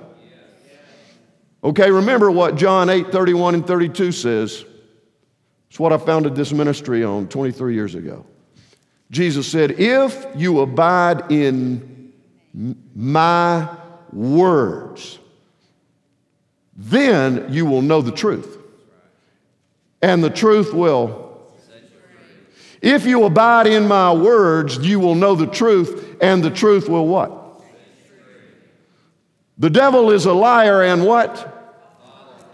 Okay, 1.65 1.91
remember 1.91 2.31
what 2.31 2.57
John 2.57 2.89
8 2.89 3.11
31 3.11 3.55
and 3.55 3.67
32 3.67 4.13
says. 4.13 4.65
It's 5.69 5.81
what 5.81 5.93
I 5.93 5.99
founded 5.99 6.35
this 6.35 6.53
ministry 6.53 7.03
on 7.03 7.29
23 7.29 7.75
years 7.75 7.95
ago. 7.95 8.25
Jesus 9.11 9.51
said, 9.51 9.73
If 9.73 10.27
you 10.35 10.61
abide 10.61 11.31
in 11.31 12.13
my 12.95 13.69
words, 14.13 15.19
then 16.77 17.47
you 17.53 17.67
will 17.67 17.83
know 17.83 18.01
the 18.01 18.13
truth. 18.13 18.59
And 20.03 20.23
the 20.23 20.31
truth 20.31 20.73
will. 20.73 21.26
If 22.83 23.07
you 23.07 23.25
abide 23.25 23.67
in 23.67 23.89
my 23.89 24.13
words, 24.13 24.79
you 24.79 25.01
will 25.01 25.15
know 25.15 25.35
the 25.35 25.47
truth, 25.47 26.17
and 26.21 26.43
the 26.43 26.51
truth 26.51 26.89
will 26.89 27.07
what? 27.07 27.63
The 29.59 29.71
devil 29.71 30.11
is 30.11 30.27
a 30.27 30.33
liar 30.33 30.83
and 30.83 31.05
what? 31.05 31.53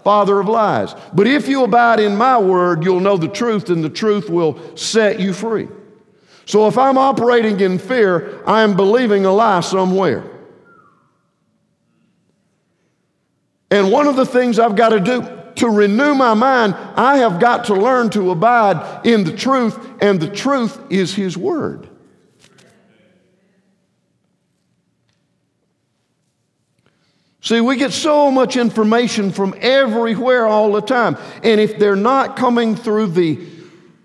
Father 0.04 0.40
of 0.40 0.48
lies. 0.48 0.94
But 1.12 1.26
if 1.26 1.48
you 1.48 1.64
abide 1.64 2.00
in 2.00 2.16
my 2.16 2.38
word, 2.38 2.84
you'll 2.84 3.00
know 3.00 3.16
the 3.16 3.28
truth, 3.28 3.70
and 3.70 3.82
the 3.82 3.90
truth 3.90 4.28
will 4.30 4.76
set 4.76 5.20
you 5.20 5.32
free. 5.32 5.68
So 6.44 6.66
if 6.66 6.76
I'm 6.76 6.98
operating 6.98 7.60
in 7.60 7.78
fear, 7.78 8.42
I 8.46 8.62
am 8.62 8.76
believing 8.76 9.24
a 9.24 9.32
lie 9.32 9.60
somewhere. 9.60 10.24
And 13.70 13.90
one 13.90 14.06
of 14.06 14.16
the 14.16 14.26
things 14.26 14.58
I've 14.58 14.76
got 14.76 14.90
to 14.90 15.00
do 15.00 15.41
to 15.56 15.68
renew 15.68 16.14
my 16.14 16.34
mind, 16.34 16.74
I 16.96 17.18
have 17.18 17.40
got 17.40 17.66
to 17.66 17.74
learn 17.74 18.10
to 18.10 18.30
abide 18.30 19.06
in 19.06 19.24
the 19.24 19.36
truth, 19.36 19.78
and 20.00 20.20
the 20.20 20.28
truth 20.28 20.80
is 20.90 21.14
His 21.14 21.36
Word. 21.36 21.88
See, 27.42 27.60
we 27.60 27.76
get 27.76 27.92
so 27.92 28.30
much 28.30 28.56
information 28.56 29.32
from 29.32 29.54
everywhere 29.60 30.46
all 30.46 30.72
the 30.72 30.80
time. 30.80 31.16
And 31.42 31.60
if 31.60 31.76
they're 31.76 31.96
not 31.96 32.36
coming 32.36 32.76
through 32.76 33.08
the 33.08 33.44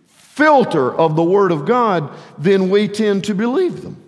filter 0.08 0.94
of 0.94 1.16
the 1.16 1.24
Word 1.24 1.52
of 1.52 1.66
God, 1.66 2.12
then 2.40 2.72
we 2.72 2.88
tend 2.88 3.26
to 3.26 3.36
believe 3.36 3.84
them. 3.84 4.04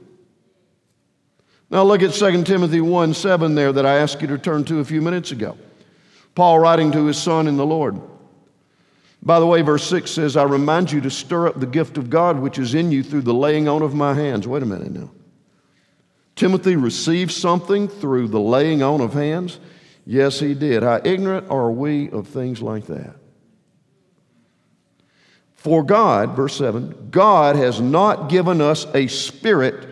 Now 1.69 1.83
look 1.83 2.01
at 2.01 2.13
2 2.13 2.43
Timothy 2.43 2.81
1 2.81 3.13
7 3.13 3.53
there 3.53 3.71
that 3.71 3.85
I 3.85 3.97
asked 3.97 4.19
you 4.21 4.27
to 4.29 4.39
turn 4.39 4.65
to 4.65 4.79
a 4.79 4.85
few 4.85 5.01
minutes 5.01 5.31
ago. 5.31 5.55
Paul 6.35 6.59
writing 6.59 6.91
to 6.91 7.05
his 7.05 7.21
son 7.21 7.47
in 7.47 7.57
the 7.57 7.65
Lord. 7.65 7.99
By 9.21 9.39
the 9.39 9.45
way, 9.45 9.61
verse 9.61 9.85
6 9.87 10.09
says, 10.09 10.37
I 10.37 10.43
remind 10.43 10.91
you 10.91 11.01
to 11.01 11.09
stir 11.09 11.47
up 11.47 11.59
the 11.59 11.65
gift 11.65 11.97
of 11.97 12.09
God 12.09 12.39
which 12.39 12.57
is 12.57 12.73
in 12.73 12.91
you 12.91 13.03
through 13.03 13.23
the 13.23 13.33
laying 13.33 13.67
on 13.67 13.81
of 13.81 13.93
my 13.93 14.13
hands. 14.13 14.47
Wait 14.47 14.63
a 14.63 14.65
minute 14.65 14.91
now. 14.91 15.11
Timothy 16.35 16.77
received 16.77 17.31
something 17.31 17.89
through 17.89 18.29
the 18.29 18.39
laying 18.39 18.81
on 18.81 19.01
of 19.01 19.13
hands? 19.13 19.59
Yes, 20.05 20.39
he 20.39 20.53
did. 20.53 20.83
How 20.83 21.01
ignorant 21.03 21.49
are 21.49 21.69
we 21.69 22.09
of 22.11 22.27
things 22.27 22.61
like 22.61 22.85
that? 22.85 23.15
For 25.55 25.83
God, 25.83 26.37
verse 26.37 26.55
7, 26.55 27.09
God 27.11 27.57
has 27.57 27.81
not 27.81 28.29
given 28.29 28.61
us 28.61 28.87
a 28.93 29.07
spirit. 29.07 29.89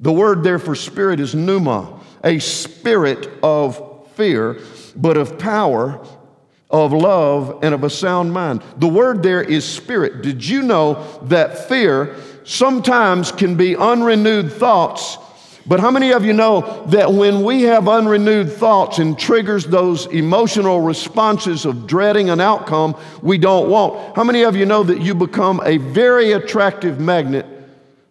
The 0.00 0.12
word 0.12 0.42
there 0.42 0.58
for 0.58 0.74
spirit 0.74 1.20
is 1.20 1.34
pneuma, 1.34 2.00
a 2.24 2.38
spirit 2.38 3.28
of 3.42 3.89
fear, 4.20 4.58
but 4.94 5.16
of 5.16 5.38
power, 5.38 6.04
of 6.70 6.92
love, 6.92 7.58
and 7.62 7.74
of 7.74 7.84
a 7.84 7.90
sound 7.90 8.32
mind. 8.32 8.62
The 8.76 8.86
word 8.86 9.22
there 9.22 9.42
is 9.42 9.64
spirit. 9.64 10.22
Did 10.22 10.46
you 10.46 10.60
know 10.62 11.18
that 11.22 11.68
fear 11.68 12.14
sometimes 12.44 13.32
can 13.32 13.54
be 13.54 13.76
unrenewed 13.76 14.52
thoughts 14.52 15.16
but 15.66 15.78
how 15.78 15.90
many 15.90 16.12
of 16.12 16.24
you 16.24 16.32
know 16.32 16.84
that 16.86 17.12
when 17.12 17.44
we 17.44 17.62
have 17.62 17.86
unrenewed 17.86 18.50
thoughts 18.52 18.98
and 18.98 19.16
triggers 19.18 19.66
those 19.66 20.06
emotional 20.06 20.80
responses 20.80 21.64
of 21.64 21.86
dreading 21.86 22.30
an 22.30 22.40
outcome 22.40 22.96
we 23.22 23.38
don't 23.38 23.68
want? 23.68 24.16
How 24.16 24.24
many 24.24 24.42
of 24.42 24.56
you 24.56 24.64
know 24.64 24.82
that 24.82 25.00
you 25.00 25.14
become 25.14 25.60
a 25.64 25.76
very 25.76 26.32
attractive 26.32 26.98
magnet 26.98 27.46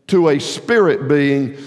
to 0.07 0.29
a 0.29 0.39
spirit 0.39 1.07
being 1.07 1.57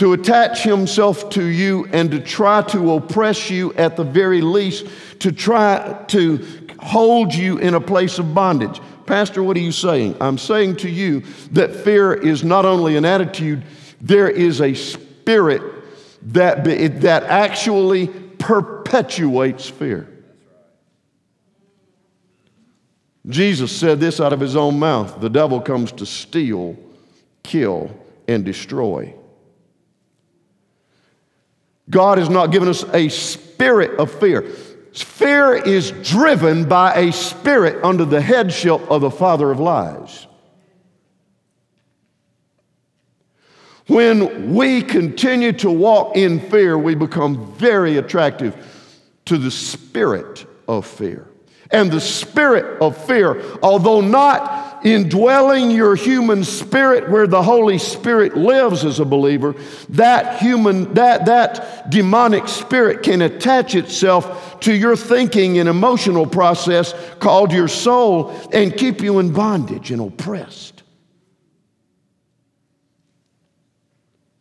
to 0.00 0.14
attach 0.14 0.62
himself 0.62 1.28
to 1.28 1.44
you 1.44 1.86
and 1.92 2.10
to 2.10 2.18
try 2.18 2.62
to 2.62 2.94
oppress 2.94 3.50
you 3.50 3.70
at 3.74 3.96
the 3.98 4.02
very 4.02 4.40
least, 4.40 4.86
to 5.18 5.30
try 5.30 6.02
to 6.08 6.42
hold 6.78 7.34
you 7.34 7.58
in 7.58 7.74
a 7.74 7.80
place 7.82 8.18
of 8.18 8.34
bondage? 8.34 8.80
Pastor, 9.04 9.42
what 9.42 9.58
are 9.58 9.60
you 9.60 9.72
saying? 9.72 10.16
I'm 10.18 10.38
saying 10.38 10.76
to 10.76 10.88
you 10.88 11.20
that 11.50 11.76
fear 11.76 12.14
is 12.14 12.42
not 12.42 12.64
only 12.64 12.96
an 12.96 13.04
attitude, 13.04 13.62
there 14.00 14.30
is 14.30 14.62
a 14.62 14.72
spirit 14.72 15.60
that, 16.22 16.64
that 16.64 17.24
actually 17.24 18.06
perpetuates 18.06 19.68
fear. 19.68 20.08
Jesus 23.28 23.70
said 23.70 24.00
this 24.00 24.18
out 24.18 24.32
of 24.32 24.40
his 24.40 24.56
own 24.56 24.78
mouth 24.78 25.20
the 25.20 25.28
devil 25.28 25.60
comes 25.60 25.92
to 25.92 26.06
steal, 26.06 26.78
kill, 27.42 27.90
and 28.26 28.46
destroy. 28.46 29.14
God 31.90 32.18
has 32.18 32.30
not 32.30 32.52
given 32.52 32.68
us 32.68 32.84
a 32.94 33.08
spirit 33.08 33.98
of 33.98 34.10
fear. 34.10 34.42
Fear 34.92 35.56
is 35.56 35.90
driven 36.02 36.68
by 36.68 36.94
a 36.94 37.12
spirit 37.12 37.82
under 37.84 38.04
the 38.04 38.20
headship 38.20 38.80
of 38.90 39.02
the 39.02 39.10
father 39.10 39.50
of 39.50 39.60
lies. 39.60 40.26
When 43.86 44.54
we 44.54 44.82
continue 44.82 45.52
to 45.54 45.70
walk 45.70 46.16
in 46.16 46.38
fear, 46.38 46.78
we 46.78 46.94
become 46.94 47.52
very 47.54 47.96
attractive 47.96 48.56
to 49.24 49.36
the 49.36 49.50
spirit 49.50 50.46
of 50.68 50.86
fear. 50.86 51.29
And 51.72 51.90
the 51.90 52.00
spirit 52.00 52.80
of 52.80 52.96
fear, 53.06 53.42
although 53.62 54.00
not 54.00 54.84
indwelling 54.84 55.70
your 55.70 55.94
human 55.94 56.42
spirit 56.42 57.08
where 57.10 57.26
the 57.26 57.42
Holy 57.42 57.78
Spirit 57.78 58.36
lives 58.36 58.84
as 58.84 58.98
a 58.98 59.04
believer, 59.04 59.54
that 59.90 60.40
human, 60.40 60.92
that, 60.94 61.26
that 61.26 61.90
demonic 61.90 62.48
spirit 62.48 63.02
can 63.02 63.22
attach 63.22 63.74
itself 63.74 64.58
to 64.60 64.74
your 64.74 64.96
thinking 64.96 65.58
and 65.58 65.68
emotional 65.68 66.26
process 66.26 66.94
called 67.20 67.52
your 67.52 67.68
soul 67.68 68.34
and 68.52 68.76
keep 68.76 69.00
you 69.00 69.18
in 69.18 69.32
bondage 69.32 69.90
and 69.90 70.00
oppressed. 70.00 70.82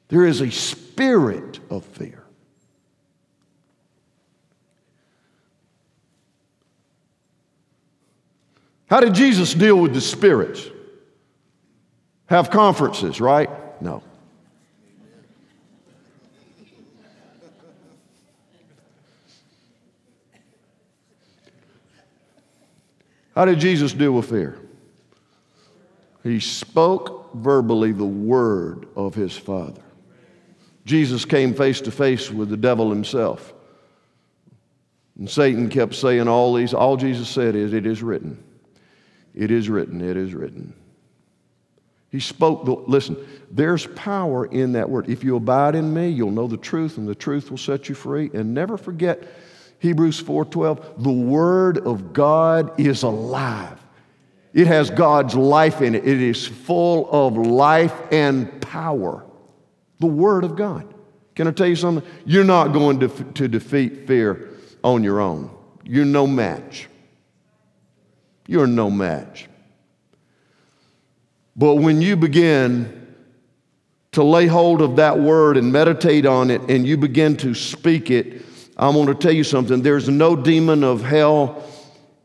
There 0.08 0.26
is 0.26 0.42
a 0.42 0.50
spirit 0.50 1.60
of 1.70 1.86
fear. 1.86 2.18
How 8.89 8.99
did 8.99 9.13
Jesus 9.13 9.54
deal 9.54 9.78
with 9.78 9.93
the 9.93 10.02
spirits? 10.02 10.67
Have 12.25 12.49
conferences, 12.49 13.21
right? 13.21 13.49
No. 13.82 14.04
How 23.36 23.45
did 23.45 23.60
Jesus 23.60 23.93
deal 23.93 24.12
with 24.12 24.30
fear? 24.30 24.60
He 26.23 26.39
spoke 26.39 27.34
verbally 27.36 27.91
the 27.91 28.04
word 28.04 28.88
of 28.95 29.13
his 29.13 29.38
Father. 29.38 29.82
Jesus 30.86 31.25
came 31.25 31.54
face 31.54 31.80
to 31.82 31.91
face 31.91 32.32
with 32.32 32.49
the 32.49 32.58
devil 32.58 32.89
himself. 32.89 33.54
And 35.17 35.30
Satan 35.30 35.69
kept 35.69 35.93
saying 35.93 36.28
all 36.28 36.56
these, 36.56 36.73
all 36.73 36.97
Jesus 36.97 37.30
said 37.30 37.56
is, 37.56 37.71
It 37.71 37.86
is 37.86 38.02
written. 38.02 38.43
It 39.34 39.52
is 39.52 39.70
written. 39.70 40.02
It 40.02 40.18
is 40.18 40.34
written. 40.34 40.74
He 42.12 42.20
spoke, 42.20 42.65
the, 42.65 42.72
listen, 42.72 43.15
there's 43.52 43.86
power 43.88 44.46
in 44.46 44.72
that 44.74 44.89
word. 44.89 45.10
If 45.10 45.24
you 45.24 45.36
abide 45.36 45.76
in 45.76 45.94
me, 45.94 46.10
you'll 46.10 46.32
know 46.32 46.48
the 46.48 46.58
truth, 46.58 46.98
and 46.98 47.08
the 47.08 47.15
truth 47.15 47.52
will 47.52 47.58
set 47.58 47.88
you 47.88 47.96
free. 47.96 48.32
And 48.34 48.54
never 48.54 48.78
forget 48.78 49.24
Hebrews 49.80 50.22
4:12, 50.22 51.04
the 51.04 51.12
word 51.12 51.78
of 51.78 52.12
God 52.12 52.80
is 52.80 53.04
alive. 53.04 53.80
It 54.54 54.68
has 54.68 54.89
God's 54.89 55.36
life 55.36 55.82
in 55.82 55.96
it. 55.96 56.08
It 56.08 56.22
is 56.22 56.48
full 56.48 57.10
of 57.12 57.38
life 57.38 57.94
and 58.12 58.62
power. 58.62 59.24
The 60.00 60.08
Word 60.08 60.44
of 60.44 60.56
God. 60.56 60.92
Can 61.36 61.48
I 61.48 61.52
tell 61.52 61.68
you 61.68 61.76
something? 61.76 62.10
You're 62.26 62.44
not 62.44 62.70
going 62.74 63.00
to, 63.02 63.08
to 63.08 63.48
defeat 63.48 64.08
fear 64.08 64.50
on 64.84 65.04
your 65.04 65.20
own. 65.20 65.52
You're 65.84 66.06
no 66.06 66.26
match. 66.26 66.88
You're 68.50 68.66
no 68.66 68.90
match. 68.90 69.48
But 71.56 71.76
when 71.76 72.02
you 72.02 72.16
begin 72.16 73.16
to 74.14 74.24
lay 74.24 74.48
hold 74.48 74.82
of 74.82 74.96
that 74.96 75.20
word 75.20 75.56
and 75.56 75.72
meditate 75.72 76.26
on 76.26 76.50
it 76.50 76.60
and 76.68 76.88
you 76.88 76.98
begin 76.98 77.38
to 77.38 77.54
speak 77.54 78.10
it, 78.10 78.42
I'm 78.76 78.96
going 78.96 79.06
to 79.06 79.14
tell 79.14 79.32
you 79.32 79.44
something. 79.44 79.84
There's 79.84 80.10
no 80.10 80.36
demon 80.36 80.84
of 80.84 81.04
hell 81.04 81.64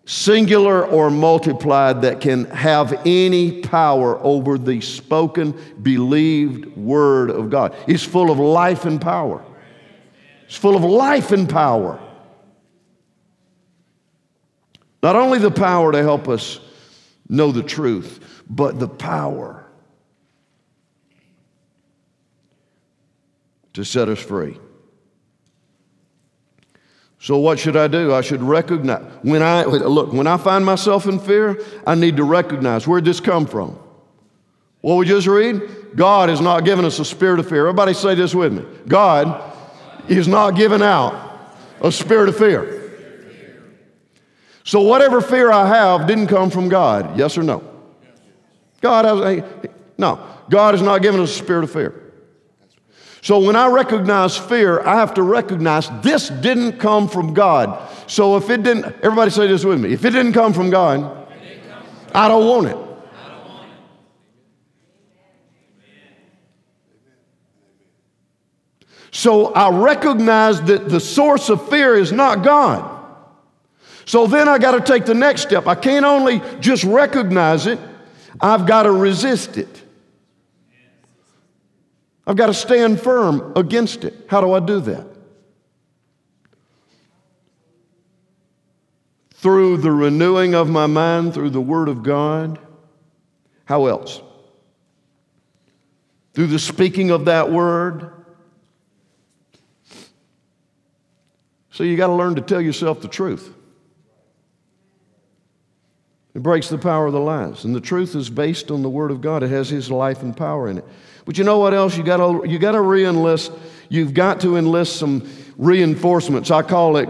singular 0.06 0.86
or 0.86 1.10
multiplied, 1.10 2.00
that 2.00 2.22
can 2.22 2.46
have 2.46 2.98
any 3.04 3.60
power 3.60 4.18
over 4.24 4.56
the 4.56 4.80
spoken, 4.80 5.54
believed 5.82 6.74
word 6.74 7.30
of 7.30 7.50
God. 7.50 7.76
It's 7.86 8.02
full 8.02 8.30
of 8.30 8.38
life 8.38 8.86
and 8.86 8.98
power. 8.98 9.44
It's 10.46 10.56
full 10.56 10.74
of 10.74 10.84
life 10.84 11.32
and 11.32 11.46
power. 11.46 12.00
Not 15.04 15.16
only 15.16 15.38
the 15.38 15.50
power 15.50 15.92
to 15.92 16.02
help 16.02 16.30
us 16.30 16.58
know 17.28 17.52
the 17.52 17.62
truth, 17.62 18.42
but 18.48 18.80
the 18.80 18.88
power 18.88 19.66
to 23.74 23.84
set 23.84 24.08
us 24.08 24.18
free. 24.18 24.58
So, 27.18 27.36
what 27.36 27.58
should 27.58 27.76
I 27.76 27.86
do? 27.86 28.14
I 28.14 28.22
should 28.22 28.40
recognize. 28.40 29.02
When 29.20 29.42
I, 29.42 29.64
look, 29.64 30.14
when 30.14 30.26
I 30.26 30.38
find 30.38 30.64
myself 30.64 31.04
in 31.04 31.18
fear, 31.18 31.62
I 31.86 31.94
need 31.96 32.16
to 32.16 32.24
recognize 32.24 32.88
where'd 32.88 33.04
this 33.04 33.20
come 33.20 33.44
from? 33.44 33.78
What 34.80 34.94
we 34.94 35.04
just 35.04 35.26
read? 35.26 35.60
God 35.94 36.30
has 36.30 36.40
not 36.40 36.64
given 36.64 36.86
us 36.86 36.98
a 36.98 37.04
spirit 37.04 37.40
of 37.40 37.48
fear. 37.50 37.66
Everybody 37.66 37.92
say 37.92 38.14
this 38.14 38.34
with 38.34 38.54
me. 38.54 38.64
God 38.88 39.52
is 40.08 40.26
not 40.28 40.52
giving 40.52 40.80
out 40.80 41.52
a 41.82 41.92
spirit 41.92 42.30
of 42.30 42.38
fear. 42.38 42.83
So, 44.64 44.80
whatever 44.80 45.20
fear 45.20 45.52
I 45.52 45.66
have 45.68 46.06
didn't 46.06 46.26
come 46.26 46.50
from 46.50 46.68
God. 46.68 47.16
Yes 47.16 47.38
or 47.38 47.42
no? 47.42 47.62
God 48.80 49.04
has, 49.04 49.44
no. 49.96 50.26
God 50.50 50.74
has 50.74 50.82
not 50.82 51.00
given 51.00 51.20
us 51.20 51.30
a 51.30 51.38
spirit 51.38 51.64
of 51.64 51.70
fear. 51.70 52.00
So 53.22 53.38
when 53.38 53.56
I 53.56 53.68
recognize 53.68 54.36
fear, 54.36 54.86
I 54.86 54.96
have 54.96 55.14
to 55.14 55.22
recognize 55.22 55.88
this 56.02 56.28
didn't 56.28 56.78
come 56.78 57.08
from 57.08 57.32
God. 57.32 57.90
So 58.06 58.36
if 58.36 58.50
it 58.50 58.62
didn't, 58.62 58.84
everybody 59.02 59.30
say 59.30 59.46
this 59.46 59.64
with 59.64 59.80
me. 59.80 59.94
If 59.94 60.04
it 60.04 60.10
didn't 60.10 60.34
come 60.34 60.52
from 60.52 60.68
God, 60.68 61.26
I 62.14 62.28
don't 62.28 62.46
want 62.46 62.66
it. 62.66 62.76
So 69.10 69.54
I 69.54 69.70
recognize 69.70 70.60
that 70.62 70.90
the 70.90 71.00
source 71.00 71.48
of 71.48 71.66
fear 71.70 71.94
is 71.94 72.12
not 72.12 72.44
God. 72.44 72.93
So 74.06 74.26
then 74.26 74.48
I 74.48 74.58
got 74.58 74.72
to 74.72 74.80
take 74.80 75.06
the 75.06 75.14
next 75.14 75.42
step. 75.42 75.66
I 75.66 75.74
can't 75.74 76.04
only 76.04 76.42
just 76.60 76.84
recognize 76.84 77.66
it, 77.66 77.78
I've 78.40 78.66
got 78.66 78.84
to 78.84 78.92
resist 78.92 79.56
it. 79.56 79.82
I've 82.26 82.36
got 82.36 82.46
to 82.46 82.54
stand 82.54 83.00
firm 83.00 83.52
against 83.54 84.04
it. 84.04 84.14
How 84.28 84.40
do 84.40 84.52
I 84.52 84.60
do 84.60 84.80
that? 84.80 85.06
Through 89.32 89.78
the 89.78 89.92
renewing 89.92 90.54
of 90.54 90.70
my 90.70 90.86
mind, 90.86 91.34
through 91.34 91.50
the 91.50 91.60
Word 91.60 91.88
of 91.88 92.02
God. 92.02 92.58
How 93.66 93.86
else? 93.86 94.22
Through 96.32 96.46
the 96.46 96.58
speaking 96.58 97.10
of 97.10 97.26
that 97.26 97.52
Word. 97.52 98.10
So 101.70 101.84
you 101.84 101.96
got 101.96 102.06
to 102.06 102.14
learn 102.14 102.36
to 102.36 102.40
tell 102.40 102.60
yourself 102.60 103.02
the 103.02 103.08
truth. 103.08 103.52
It 106.34 106.42
breaks 106.42 106.68
the 106.68 106.78
power 106.78 107.06
of 107.06 107.12
the 107.12 107.20
lies. 107.20 107.64
And 107.64 107.74
the 107.74 107.80
truth 107.80 108.16
is 108.16 108.28
based 108.28 108.70
on 108.70 108.82
the 108.82 108.88
Word 108.88 109.10
of 109.10 109.20
God, 109.20 109.42
it 109.42 109.50
has 109.50 109.68
His 109.68 109.90
life 109.90 110.22
and 110.22 110.36
power 110.36 110.68
in 110.68 110.78
it. 110.78 110.84
But 111.24 111.38
you 111.38 111.44
know 111.44 111.58
what 111.58 111.72
else? 111.72 111.96
You 111.96 112.02
got 112.02 112.48
you 112.48 112.58
got 112.58 112.72
to 112.72 112.80
re 112.80 113.06
enlist, 113.06 113.52
you've 113.88 114.14
got 114.14 114.40
to 114.40 114.56
enlist 114.56 114.96
some 114.96 115.28
reinforcements. 115.56 116.50
I 116.50 116.62
call 116.62 116.96
it, 116.96 117.08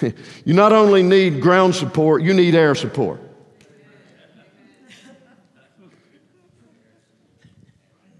you 0.44 0.54
not 0.54 0.72
only 0.72 1.02
need 1.02 1.40
ground 1.40 1.74
support, 1.74 2.22
you 2.22 2.34
need 2.34 2.54
air 2.54 2.74
support. 2.74 3.20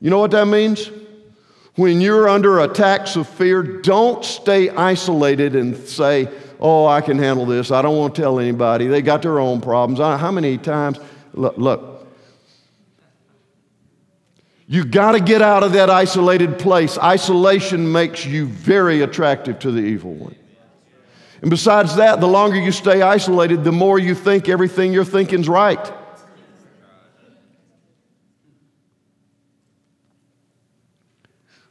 You 0.00 0.10
know 0.10 0.18
what 0.18 0.30
that 0.30 0.46
means? 0.46 0.90
When 1.74 2.00
you're 2.00 2.28
under 2.28 2.60
attacks 2.60 3.16
of 3.16 3.28
fear, 3.28 3.62
don't 3.62 4.24
stay 4.24 4.70
isolated 4.70 5.54
and 5.54 5.76
say, 5.76 6.28
Oh, 6.60 6.86
I 6.86 7.00
can 7.00 7.18
handle 7.18 7.46
this. 7.46 7.70
I 7.70 7.82
don't 7.82 7.96
want 7.96 8.14
to 8.14 8.20
tell 8.20 8.38
anybody. 8.40 8.86
They 8.86 9.02
got 9.02 9.22
their 9.22 9.38
own 9.38 9.60
problems. 9.60 10.00
How 10.00 10.30
many 10.32 10.58
times? 10.58 10.98
Look, 11.32 11.56
look 11.56 11.98
you 14.70 14.84
got 14.84 15.12
to 15.12 15.20
get 15.20 15.40
out 15.40 15.62
of 15.62 15.72
that 15.72 15.88
isolated 15.88 16.58
place. 16.58 16.98
Isolation 16.98 17.90
makes 17.90 18.26
you 18.26 18.44
very 18.44 19.00
attractive 19.00 19.58
to 19.60 19.72
the 19.72 19.80
evil 19.80 20.12
one. 20.12 20.36
And 21.40 21.48
besides 21.48 21.96
that, 21.96 22.20
the 22.20 22.28
longer 22.28 22.60
you 22.60 22.70
stay 22.70 23.00
isolated, 23.00 23.64
the 23.64 23.72
more 23.72 23.98
you 23.98 24.14
think 24.14 24.46
everything 24.46 24.92
you're 24.92 25.06
thinking's 25.06 25.48
right. 25.48 25.90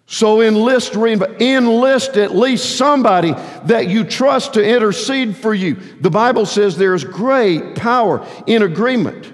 So 0.10 0.41
enlist, 0.41 0.96
enlist 0.96 2.15
at 2.15 2.34
least 2.34 2.78
somebody 2.78 3.34
that 3.65 3.89
you 3.89 4.06
trust 4.06 4.54
to 4.54 4.65
intercede 4.65 5.36
for 5.36 5.54
you. 5.54 5.76
The 6.00 6.10
Bible 6.10 6.46
says 6.46 6.78
there's 6.78 7.04
great 7.04 7.76
power 7.76 8.26
in 8.48 8.63
agreement. 8.63 9.34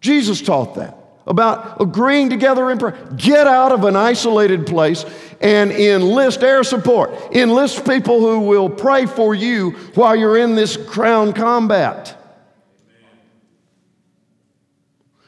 Jesus 0.00 0.42
taught 0.42 0.74
that 0.74 0.98
about 1.28 1.80
agreeing 1.80 2.28
together 2.28 2.72
in 2.72 2.78
prayer. 2.78 3.08
Get 3.16 3.46
out 3.46 3.70
of 3.70 3.84
an 3.84 3.94
isolated 3.94 4.66
place 4.66 5.06
and 5.40 5.70
enlist 5.70 6.42
air 6.42 6.64
support. 6.64 7.12
Enlist 7.32 7.86
people 7.86 8.18
who 8.18 8.40
will 8.40 8.68
pray 8.68 9.06
for 9.06 9.32
you 9.32 9.70
while 9.94 10.16
you're 10.16 10.36
in 10.36 10.56
this 10.56 10.76
crown 10.76 11.32
combat. 11.32 12.20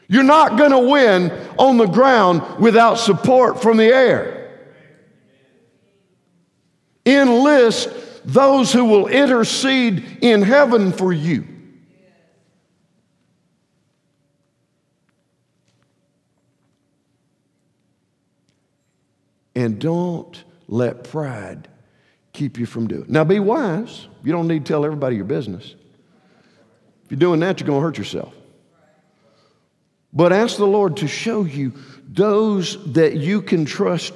You're 0.08 0.24
not 0.24 0.58
going 0.58 0.72
to 0.72 0.90
win 0.90 1.30
on 1.56 1.78
the 1.78 1.86
ground 1.86 2.60
without 2.60 2.96
support 2.96 3.62
from 3.62 3.76
the 3.76 3.86
air. 3.86 4.35
Enlist 7.06 7.88
those 8.24 8.72
who 8.72 8.84
will 8.84 9.06
intercede 9.06 10.18
in 10.20 10.42
heaven 10.42 10.92
for 10.92 11.12
you. 11.12 11.46
And 19.54 19.78
don't 19.78 20.44
let 20.68 21.04
pride 21.04 21.68
keep 22.34 22.58
you 22.58 22.66
from 22.66 22.88
doing 22.88 23.02
it. 23.02 23.08
Now, 23.08 23.24
be 23.24 23.38
wise. 23.40 24.06
You 24.22 24.32
don't 24.32 24.48
need 24.48 24.66
to 24.66 24.72
tell 24.72 24.84
everybody 24.84 25.16
your 25.16 25.24
business. 25.24 25.74
If 27.04 27.12
you're 27.12 27.18
doing 27.18 27.40
that, 27.40 27.60
you're 27.60 27.66
going 27.66 27.80
to 27.80 27.84
hurt 27.84 27.96
yourself. 27.96 28.34
But 30.12 30.32
ask 30.32 30.56
the 30.56 30.66
Lord 30.66 30.98
to 30.98 31.08
show 31.08 31.44
you 31.44 31.72
those 32.06 32.92
that 32.92 33.16
you 33.16 33.40
can 33.40 33.64
trust 33.64 34.12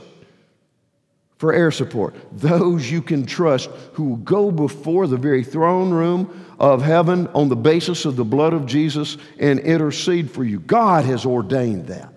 for 1.41 1.55
air 1.55 1.71
support, 1.71 2.15
those 2.33 2.91
you 2.91 3.01
can 3.01 3.25
trust 3.25 3.71
who 3.95 4.19
go 4.19 4.51
before 4.51 5.07
the 5.07 5.17
very 5.17 5.43
throne 5.43 5.91
room 5.91 6.45
of 6.59 6.83
heaven 6.83 7.27
on 7.29 7.49
the 7.49 7.57
basis 7.57 8.05
of 8.05 8.15
the 8.17 8.25
blood 8.27 8.53
of 8.53 8.67
Jesus 8.67 9.17
and 9.39 9.59
intercede 9.61 10.31
for 10.31 10.45
you. 10.45 10.61
God 10.61 11.07
has 11.07 11.25
ordained 11.25 11.87
that. 11.87 12.13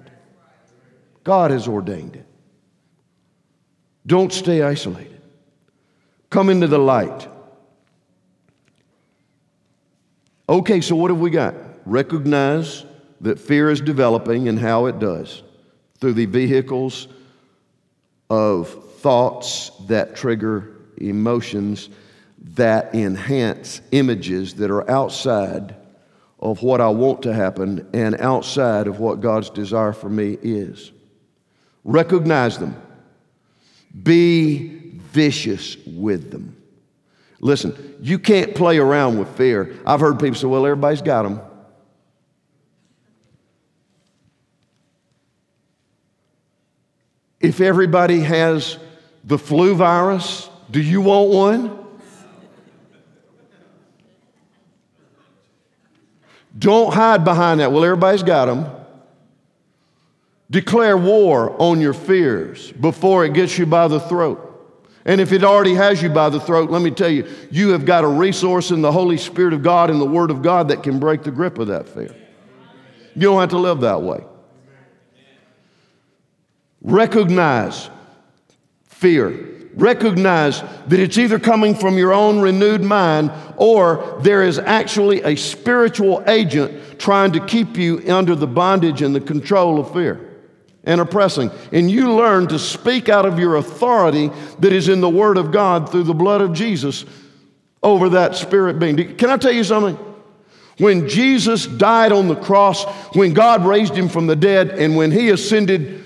God 1.23 1.51
has 1.51 1.69
ordained 1.69 2.17
it. 2.17 2.25
Don't 4.05 4.33
stay 4.33 4.61
isolated. 4.61 5.21
Come 6.29 6.49
into 6.49 6.67
the 6.67 6.77
light. 6.77 7.25
Okay, 10.49 10.81
so 10.81 10.97
what 10.97 11.11
have 11.11 11.21
we 11.21 11.29
got? 11.29 11.55
Recognize 11.85 12.83
that 13.21 13.39
fear 13.39 13.69
is 13.69 13.79
developing 13.79 14.49
and 14.49 14.59
how 14.59 14.87
it 14.87 14.99
does 14.99 15.43
through 16.01 16.15
the 16.15 16.25
vehicles 16.25 17.07
of 18.29 18.82
thoughts 19.03 19.69
that 19.87 20.15
trigger 20.15 20.77
emotions 20.97 21.89
that 22.55 22.95
enhance 22.95 23.81
images 23.91 24.55
that 24.55 24.71
are 24.71 24.89
outside 24.89 25.75
of 26.39 26.63
what 26.63 26.79
I 26.79 26.87
want 26.87 27.21
to 27.23 27.33
happen 27.33 27.87
and 27.93 28.15
outside 28.19 28.87
of 28.87 28.99
what 28.99 29.19
God's 29.19 29.49
desire 29.49 29.91
for 29.91 30.09
me 30.09 30.37
is. 30.41 30.93
Recognize 31.83 32.57
them. 32.57 32.81
Be 34.03 34.69
vicious 35.11 35.75
with 35.85 36.31
them. 36.31 36.55
Listen, 37.41 37.97
you 38.01 38.17
can't 38.17 38.55
play 38.55 38.77
around 38.77 39.19
with 39.19 39.27
fear. 39.35 39.75
I've 39.85 39.99
heard 39.99 40.17
people 40.17 40.35
say, 40.35 40.47
well, 40.47 40.65
everybody's 40.65 41.01
got 41.01 41.23
them. 41.23 41.41
If 47.41 47.59
everybody 47.59 48.21
has 48.21 48.77
the 49.23 49.37
flu 49.37 49.75
virus, 49.75 50.49
do 50.69 50.81
you 50.81 51.01
want 51.01 51.29
one? 51.29 51.79
Don't 56.57 56.93
hide 56.93 57.23
behind 57.23 57.59
that. 57.59 57.71
Well, 57.71 57.83
everybody's 57.83 58.23
got 58.23 58.45
them. 58.45 58.65
Declare 60.51 60.97
war 60.97 61.59
on 61.59 61.81
your 61.81 61.93
fears 61.93 62.71
before 62.73 63.25
it 63.25 63.33
gets 63.33 63.57
you 63.57 63.65
by 63.65 63.87
the 63.87 63.99
throat. 63.99 64.49
And 65.05 65.19
if 65.19 65.31
it 65.31 65.43
already 65.43 65.73
has 65.73 66.01
you 66.01 66.09
by 66.09 66.29
the 66.29 66.39
throat, 66.39 66.69
let 66.69 66.81
me 66.81 66.91
tell 66.91 67.09
you, 67.09 67.27
you 67.51 67.69
have 67.69 67.85
got 67.85 68.03
a 68.03 68.07
resource 68.07 68.71
in 68.71 68.81
the 68.81 68.91
Holy 68.91 69.17
Spirit 69.17 69.53
of 69.53 69.63
God 69.63 69.89
and 69.89 69.99
the 69.99 70.05
Word 70.05 70.31
of 70.31 70.41
God 70.41 70.67
that 70.69 70.83
can 70.83 70.99
break 70.99 71.23
the 71.23 71.31
grip 71.31 71.57
of 71.57 71.67
that 71.67 71.89
fear. 71.89 72.15
You 73.15 73.21
don't 73.21 73.39
have 73.39 73.49
to 73.49 73.57
live 73.57 73.81
that 73.81 74.01
way. 74.01 74.23
Recognize 76.81 77.89
fear, 79.03 79.67
recognize 79.75 80.61
that 80.87 80.97
it's 80.97 81.17
either 81.17 81.37
coming 81.37 81.75
from 81.75 81.97
your 81.97 82.13
own 82.13 82.39
renewed 82.39 82.81
mind 82.81 83.29
or 83.57 84.17
there 84.21 84.43
is 84.43 84.57
actually 84.57 85.21
a 85.23 85.35
spiritual 85.35 86.23
agent 86.25 86.99
trying 86.99 87.33
to 87.33 87.45
keep 87.45 87.75
you 87.75 88.01
under 88.07 88.33
the 88.33 88.47
bondage 88.47 89.01
and 89.01 89.13
the 89.13 89.19
control 89.19 89.77
of 89.77 89.91
fear 89.91 90.39
and 90.85 91.01
oppressing. 91.01 91.51
And 91.73 91.91
you 91.91 92.13
learn 92.13 92.47
to 92.47 92.57
speak 92.57 93.09
out 93.09 93.25
of 93.25 93.37
your 93.37 93.57
authority 93.57 94.31
that 94.59 94.71
is 94.71 94.87
in 94.87 95.01
the 95.01 95.09
Word 95.09 95.35
of 95.35 95.51
God 95.51 95.91
through 95.91 96.03
the 96.03 96.13
blood 96.13 96.39
of 96.39 96.53
Jesus 96.53 97.03
over 97.81 98.07
that 98.09 98.37
spirit 98.37 98.79
being. 98.79 99.17
Can 99.17 99.29
I 99.29 99.35
tell 99.35 99.51
you 99.51 99.65
something? 99.65 99.97
When 100.77 101.09
Jesus 101.09 101.67
died 101.67 102.13
on 102.13 102.29
the 102.29 102.37
cross, 102.37 102.85
when 103.15 103.33
God 103.33 103.65
raised 103.65 103.95
him 103.95 104.07
from 104.07 104.27
the 104.27 104.35
dead, 104.35 104.69
and 104.69 104.95
when 104.95 105.11
he 105.11 105.29
ascended 105.29 106.02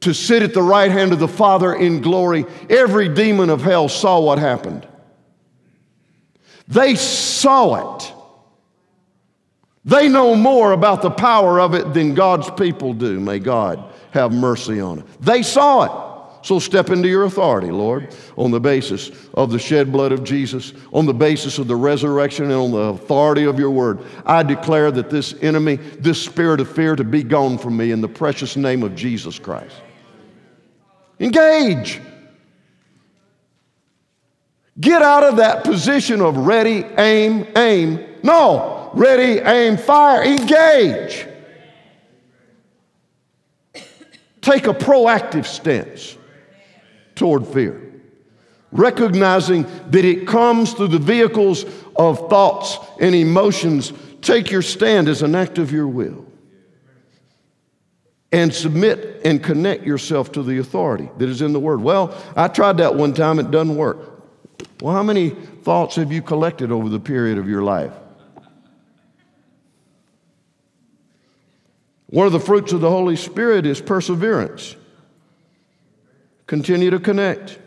to 0.00 0.14
sit 0.14 0.42
at 0.42 0.54
the 0.54 0.62
right 0.62 0.90
hand 0.90 1.12
of 1.12 1.18
the 1.18 1.28
Father 1.28 1.74
in 1.74 2.00
glory, 2.00 2.46
every 2.68 3.08
demon 3.08 3.50
of 3.50 3.62
hell 3.62 3.88
saw 3.88 4.20
what 4.20 4.38
happened. 4.38 4.86
They 6.68 6.94
saw 6.94 7.96
it. 7.98 8.14
They 9.84 10.08
know 10.08 10.34
more 10.34 10.72
about 10.72 11.02
the 11.02 11.10
power 11.10 11.60
of 11.60 11.74
it 11.74 11.94
than 11.94 12.14
God's 12.14 12.50
people 12.50 12.92
do. 12.92 13.18
May 13.18 13.38
God 13.38 13.92
have 14.12 14.32
mercy 14.32 14.80
on 14.80 15.00
it. 15.00 15.06
They 15.20 15.42
saw 15.42 15.82
it. 15.84 16.10
So 16.42 16.58
step 16.58 16.88
into 16.88 17.08
your 17.08 17.24
authority, 17.24 17.70
Lord, 17.70 18.14
on 18.36 18.50
the 18.50 18.60
basis 18.60 19.10
of 19.34 19.50
the 19.50 19.58
shed 19.58 19.92
blood 19.92 20.10
of 20.10 20.24
Jesus, 20.24 20.72
on 20.92 21.04
the 21.04 21.12
basis 21.12 21.58
of 21.58 21.66
the 21.66 21.76
resurrection, 21.76 22.46
and 22.46 22.54
on 22.54 22.70
the 22.70 22.78
authority 22.78 23.44
of 23.44 23.58
your 23.58 23.70
word. 23.70 23.98
I 24.24 24.42
declare 24.42 24.90
that 24.90 25.10
this 25.10 25.34
enemy, 25.42 25.76
this 25.76 26.22
spirit 26.22 26.60
of 26.60 26.74
fear, 26.74 26.96
to 26.96 27.04
be 27.04 27.22
gone 27.22 27.58
from 27.58 27.76
me 27.76 27.90
in 27.90 28.00
the 28.00 28.08
precious 28.08 28.56
name 28.56 28.82
of 28.82 28.94
Jesus 28.94 29.38
Christ. 29.38 29.74
Engage. 31.20 32.00
Get 34.80 35.02
out 35.02 35.22
of 35.22 35.36
that 35.36 35.62
position 35.62 36.22
of 36.22 36.38
ready, 36.38 36.84
aim, 36.96 37.46
aim. 37.54 38.06
No, 38.22 38.90
ready, 38.94 39.38
aim, 39.38 39.76
fire. 39.76 40.24
Engage. 40.24 41.26
Take 44.40 44.66
a 44.66 44.72
proactive 44.72 45.44
stance 45.44 46.16
toward 47.14 47.46
fear. 47.46 47.92
Recognizing 48.72 49.66
that 49.90 50.06
it 50.06 50.26
comes 50.26 50.72
through 50.72 50.88
the 50.88 50.98
vehicles 50.98 51.66
of 51.96 52.30
thoughts 52.30 52.78
and 52.98 53.14
emotions, 53.14 53.92
take 54.22 54.50
your 54.50 54.62
stand 54.62 55.08
as 55.08 55.20
an 55.20 55.34
act 55.34 55.58
of 55.58 55.70
your 55.72 55.88
will. 55.88 56.29
And 58.32 58.54
submit 58.54 59.22
and 59.24 59.42
connect 59.42 59.84
yourself 59.84 60.30
to 60.32 60.42
the 60.42 60.58
authority 60.58 61.08
that 61.18 61.28
is 61.28 61.42
in 61.42 61.52
the 61.52 61.58
Word. 61.58 61.82
Well, 61.82 62.16
I 62.36 62.46
tried 62.48 62.76
that 62.76 62.94
one 62.94 63.12
time, 63.12 63.38
it 63.40 63.50
doesn't 63.50 63.76
work. 63.76 64.22
Well, 64.80 64.94
how 64.94 65.02
many 65.02 65.30
thoughts 65.30 65.96
have 65.96 66.12
you 66.12 66.22
collected 66.22 66.70
over 66.70 66.88
the 66.88 67.00
period 67.00 67.38
of 67.38 67.48
your 67.48 67.62
life? 67.62 67.92
One 72.06 72.26
of 72.26 72.32
the 72.32 72.40
fruits 72.40 72.72
of 72.72 72.80
the 72.80 72.90
Holy 72.90 73.16
Spirit 73.16 73.66
is 73.66 73.80
perseverance. 73.80 74.74
Continue 76.46 76.90
to 76.90 76.98
connect. 76.98 77.58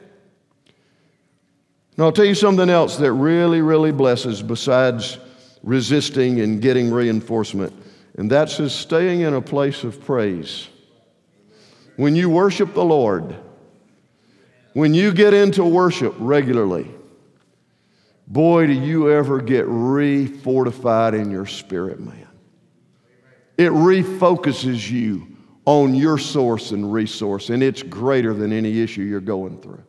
Now, 1.95 2.05
I'll 2.05 2.11
tell 2.11 2.25
you 2.25 2.35
something 2.35 2.69
else 2.69 2.97
that 2.97 3.11
really, 3.13 3.61
really 3.61 3.91
blesses 3.91 4.41
besides 4.41 5.17
resisting 5.61 6.41
and 6.41 6.61
getting 6.61 6.91
reinforcement, 6.91 7.73
and 8.15 8.29
that's 8.29 8.57
just 8.57 8.79
staying 8.79 9.21
in 9.21 9.33
a 9.33 9.41
place 9.41 9.83
of 9.83 10.03
praise. 10.05 10.67
When 11.95 12.15
you 12.15 12.29
worship 12.29 12.73
the 12.73 12.85
Lord, 12.85 13.35
when 14.73 14.93
you 14.93 15.11
get 15.11 15.33
into 15.33 15.63
worship 15.63 16.15
regularly, 16.17 16.89
boy, 18.27 18.67
do 18.67 18.73
you 18.73 19.11
ever 19.11 19.41
get 19.41 19.65
refortified 19.65 21.13
in 21.13 21.29
your 21.29 21.45
spirit, 21.45 21.99
man. 21.99 22.27
It 23.57 23.71
refocuses 23.71 24.89
you 24.89 25.27
on 25.65 25.93
your 25.93 26.17
source 26.17 26.71
and 26.71 26.91
resource, 26.91 27.49
and 27.49 27.61
it's 27.61 27.83
greater 27.83 28.33
than 28.33 28.51
any 28.51 28.81
issue 28.81 29.01
you're 29.01 29.21
going 29.21 29.61
through. 29.61 29.83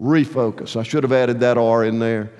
Refocus. 0.00 0.76
I 0.76 0.84
should 0.84 1.02
have 1.02 1.12
added 1.12 1.40
that 1.40 1.58
R 1.58 1.84
in 1.84 1.98
there. 1.98 2.32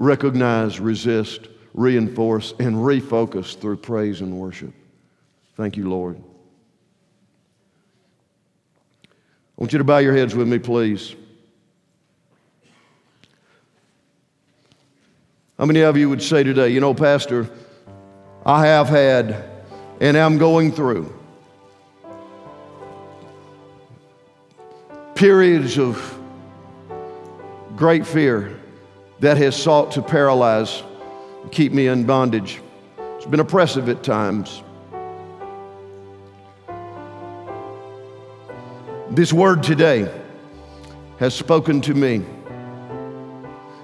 Recognize, 0.00 0.80
resist, 0.80 1.48
reinforce, 1.74 2.54
and 2.58 2.74
refocus 2.74 3.54
through 3.54 3.76
praise 3.76 4.22
and 4.22 4.38
worship. 4.38 4.72
Thank 5.56 5.76
you, 5.76 5.90
Lord. 5.90 6.16
I 9.04 9.08
want 9.58 9.74
you 9.74 9.78
to 9.78 9.84
bow 9.84 9.98
your 9.98 10.16
heads 10.16 10.34
with 10.34 10.48
me, 10.48 10.58
please. 10.58 11.14
How 15.58 15.66
many 15.66 15.80
of 15.82 15.98
you 15.98 16.08
would 16.08 16.22
say 16.22 16.44
today, 16.44 16.70
you 16.70 16.80
know, 16.80 16.94
Pastor, 16.94 17.50
I 18.46 18.64
have 18.68 18.88
had 18.88 19.50
and 20.00 20.16
am 20.16 20.38
going 20.38 20.72
through 20.72 21.14
periods 25.14 25.78
of 25.78 26.18
great 27.76 28.06
fear 28.06 28.59
that 29.20 29.36
has 29.36 29.54
sought 29.54 29.92
to 29.92 30.02
paralyze, 30.02 30.82
keep 31.52 31.72
me 31.72 31.86
in 31.86 32.04
bondage. 32.04 32.60
It's 33.16 33.26
been 33.26 33.40
oppressive 33.40 33.88
at 33.88 34.02
times. 34.02 34.62
This 39.10 39.32
word 39.32 39.62
today 39.62 40.10
has 41.18 41.34
spoken 41.34 41.82
to 41.82 41.94
me, 41.94 42.24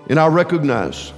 and 0.08 0.18
I 0.18 0.26
recognize 0.28 1.12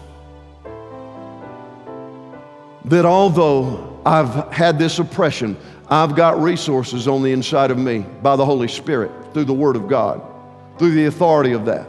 that 2.87 3.04
although 3.04 4.00
I've 4.04 4.52
had 4.52 4.78
this 4.78 4.98
oppression, 4.98 5.57
I've 5.88 6.16
got 6.16 6.40
resources 6.40 7.07
on 7.07 7.22
the 7.22 7.31
inside 7.31 7.70
of 7.70 7.78
me 7.78 8.00
by 8.22 8.35
the 8.35 8.44
Holy 8.44 8.68
Spirit 8.68 9.12
through 9.33 9.44
the 9.44 9.54
Word 9.54 9.76
of 9.76 9.88
God, 9.88 10.22
through 10.78 10.92
the 10.92 11.04
authority 11.04 11.52
of 11.52 11.66
that, 11.66 11.87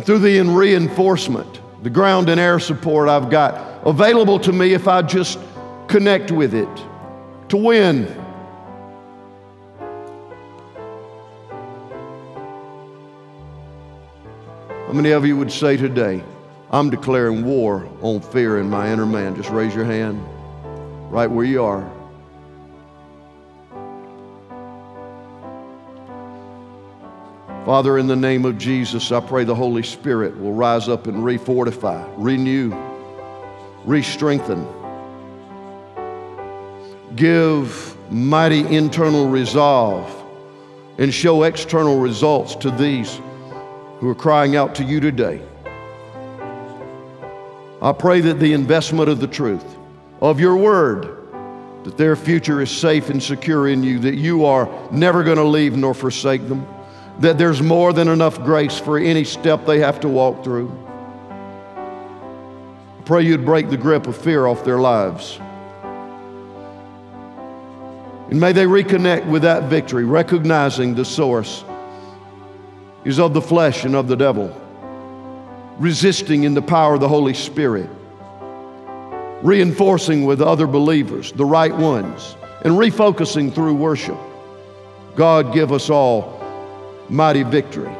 through 0.00 0.20
the 0.20 0.40
reinforcement, 0.40 1.60
the 1.82 1.90
ground 1.90 2.28
and 2.28 2.40
air 2.40 2.58
support 2.58 3.08
I've 3.08 3.30
got 3.30 3.86
available 3.86 4.38
to 4.40 4.52
me 4.52 4.74
if 4.74 4.88
I 4.88 5.02
just 5.02 5.38
connect 5.88 6.30
with 6.30 6.54
it 6.54 6.68
to 7.48 7.56
win. 7.56 8.06
How 14.86 14.92
many 14.92 15.10
of 15.10 15.24
you 15.24 15.36
would 15.36 15.52
say 15.52 15.76
today, 15.76 16.22
I'm 16.70 16.90
declaring 16.90 17.44
war 17.44 17.88
on 18.00 18.20
fear 18.20 18.58
in 18.58 18.68
my 18.68 18.92
inner 18.92 19.06
man. 19.06 19.36
Just 19.36 19.50
raise 19.50 19.74
your 19.74 19.84
hand 19.84 20.20
right 21.12 21.30
where 21.30 21.44
you 21.44 21.62
are. 21.62 21.99
Father, 27.66 27.98
in 27.98 28.06
the 28.06 28.16
name 28.16 28.46
of 28.46 28.56
Jesus, 28.56 29.12
I 29.12 29.20
pray 29.20 29.44
the 29.44 29.54
Holy 29.54 29.82
Spirit 29.82 30.38
will 30.40 30.54
rise 30.54 30.88
up 30.88 31.06
and 31.06 31.18
refortify, 31.18 32.10
renew, 32.16 32.74
re 33.84 34.02
strengthen, 34.02 34.66
give 37.16 37.94
mighty 38.10 38.60
internal 38.74 39.28
resolve, 39.28 40.10
and 40.96 41.12
show 41.12 41.42
external 41.42 42.00
results 42.00 42.54
to 42.56 42.70
these 42.70 43.20
who 43.98 44.08
are 44.08 44.14
crying 44.14 44.56
out 44.56 44.74
to 44.76 44.82
you 44.82 44.98
today. 44.98 45.42
I 47.82 47.92
pray 47.92 48.22
that 48.22 48.40
the 48.40 48.54
investment 48.54 49.10
of 49.10 49.20
the 49.20 49.26
truth, 49.26 49.64
of 50.22 50.40
your 50.40 50.56
word, 50.56 51.14
that 51.84 51.98
their 51.98 52.16
future 52.16 52.62
is 52.62 52.70
safe 52.70 53.10
and 53.10 53.22
secure 53.22 53.68
in 53.68 53.82
you, 53.82 53.98
that 53.98 54.14
you 54.14 54.46
are 54.46 54.66
never 54.90 55.22
going 55.22 55.36
to 55.36 55.44
leave 55.44 55.76
nor 55.76 55.92
forsake 55.92 56.48
them, 56.48 56.66
that 57.20 57.38
there's 57.38 57.62
more 57.62 57.92
than 57.92 58.08
enough 58.08 58.42
grace 58.42 58.78
for 58.78 58.98
any 58.98 59.24
step 59.24 59.66
they 59.66 59.78
have 59.78 60.00
to 60.00 60.08
walk 60.08 60.42
through. 60.42 60.70
I 62.98 63.02
pray 63.04 63.22
you'd 63.22 63.44
break 63.44 63.70
the 63.70 63.76
grip 63.76 64.06
of 64.06 64.16
fear 64.16 64.46
off 64.46 64.64
their 64.64 64.78
lives. 64.78 65.38
And 68.30 68.40
may 68.40 68.52
they 68.52 68.64
reconnect 68.64 69.26
with 69.28 69.42
that 69.42 69.64
victory, 69.64 70.04
recognizing 70.04 70.94
the 70.94 71.04
source 71.04 71.64
is 73.04 73.18
of 73.18 73.34
the 73.34 73.42
flesh 73.42 73.84
and 73.84 73.94
of 73.94 74.08
the 74.08 74.16
devil 74.16 74.56
resisting 75.80 76.44
in 76.44 76.52
the 76.52 76.62
power 76.62 76.94
of 76.94 77.00
the 77.00 77.08
Holy 77.08 77.32
Spirit, 77.32 77.88
reinforcing 79.42 80.26
with 80.26 80.42
other 80.42 80.66
believers, 80.66 81.32
the 81.32 81.44
right 81.44 81.74
ones, 81.74 82.36
and 82.62 82.74
refocusing 82.74 83.52
through 83.52 83.74
worship. 83.74 84.18
God 85.16 85.54
give 85.54 85.72
us 85.72 85.88
all 85.88 86.39
mighty 87.10 87.42
victory. 87.42 87.92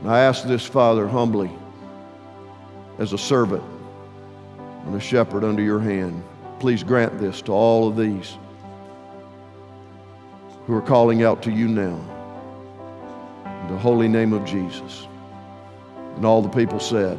And 0.00 0.10
I 0.10 0.20
ask 0.20 0.44
this, 0.44 0.66
Father, 0.66 1.06
humbly, 1.06 1.50
as 2.98 3.12
a 3.12 3.18
servant 3.18 3.62
and 4.84 4.94
a 4.94 5.00
shepherd 5.00 5.44
under 5.44 5.62
your 5.62 5.78
hand, 5.78 6.24
please 6.58 6.82
grant 6.82 7.18
this 7.20 7.40
to 7.42 7.52
all 7.52 7.86
of 7.88 7.96
these 7.96 8.36
who 10.66 10.74
are 10.74 10.82
calling 10.82 11.22
out 11.22 11.42
to 11.44 11.52
you 11.52 11.68
now. 11.68 11.98
In 13.62 13.72
the 13.72 13.78
holy 13.78 14.08
name 14.08 14.32
of 14.32 14.44
Jesus. 14.44 15.06
And 16.16 16.26
all 16.26 16.42
the 16.42 16.48
people 16.48 16.80
said, 16.80 17.18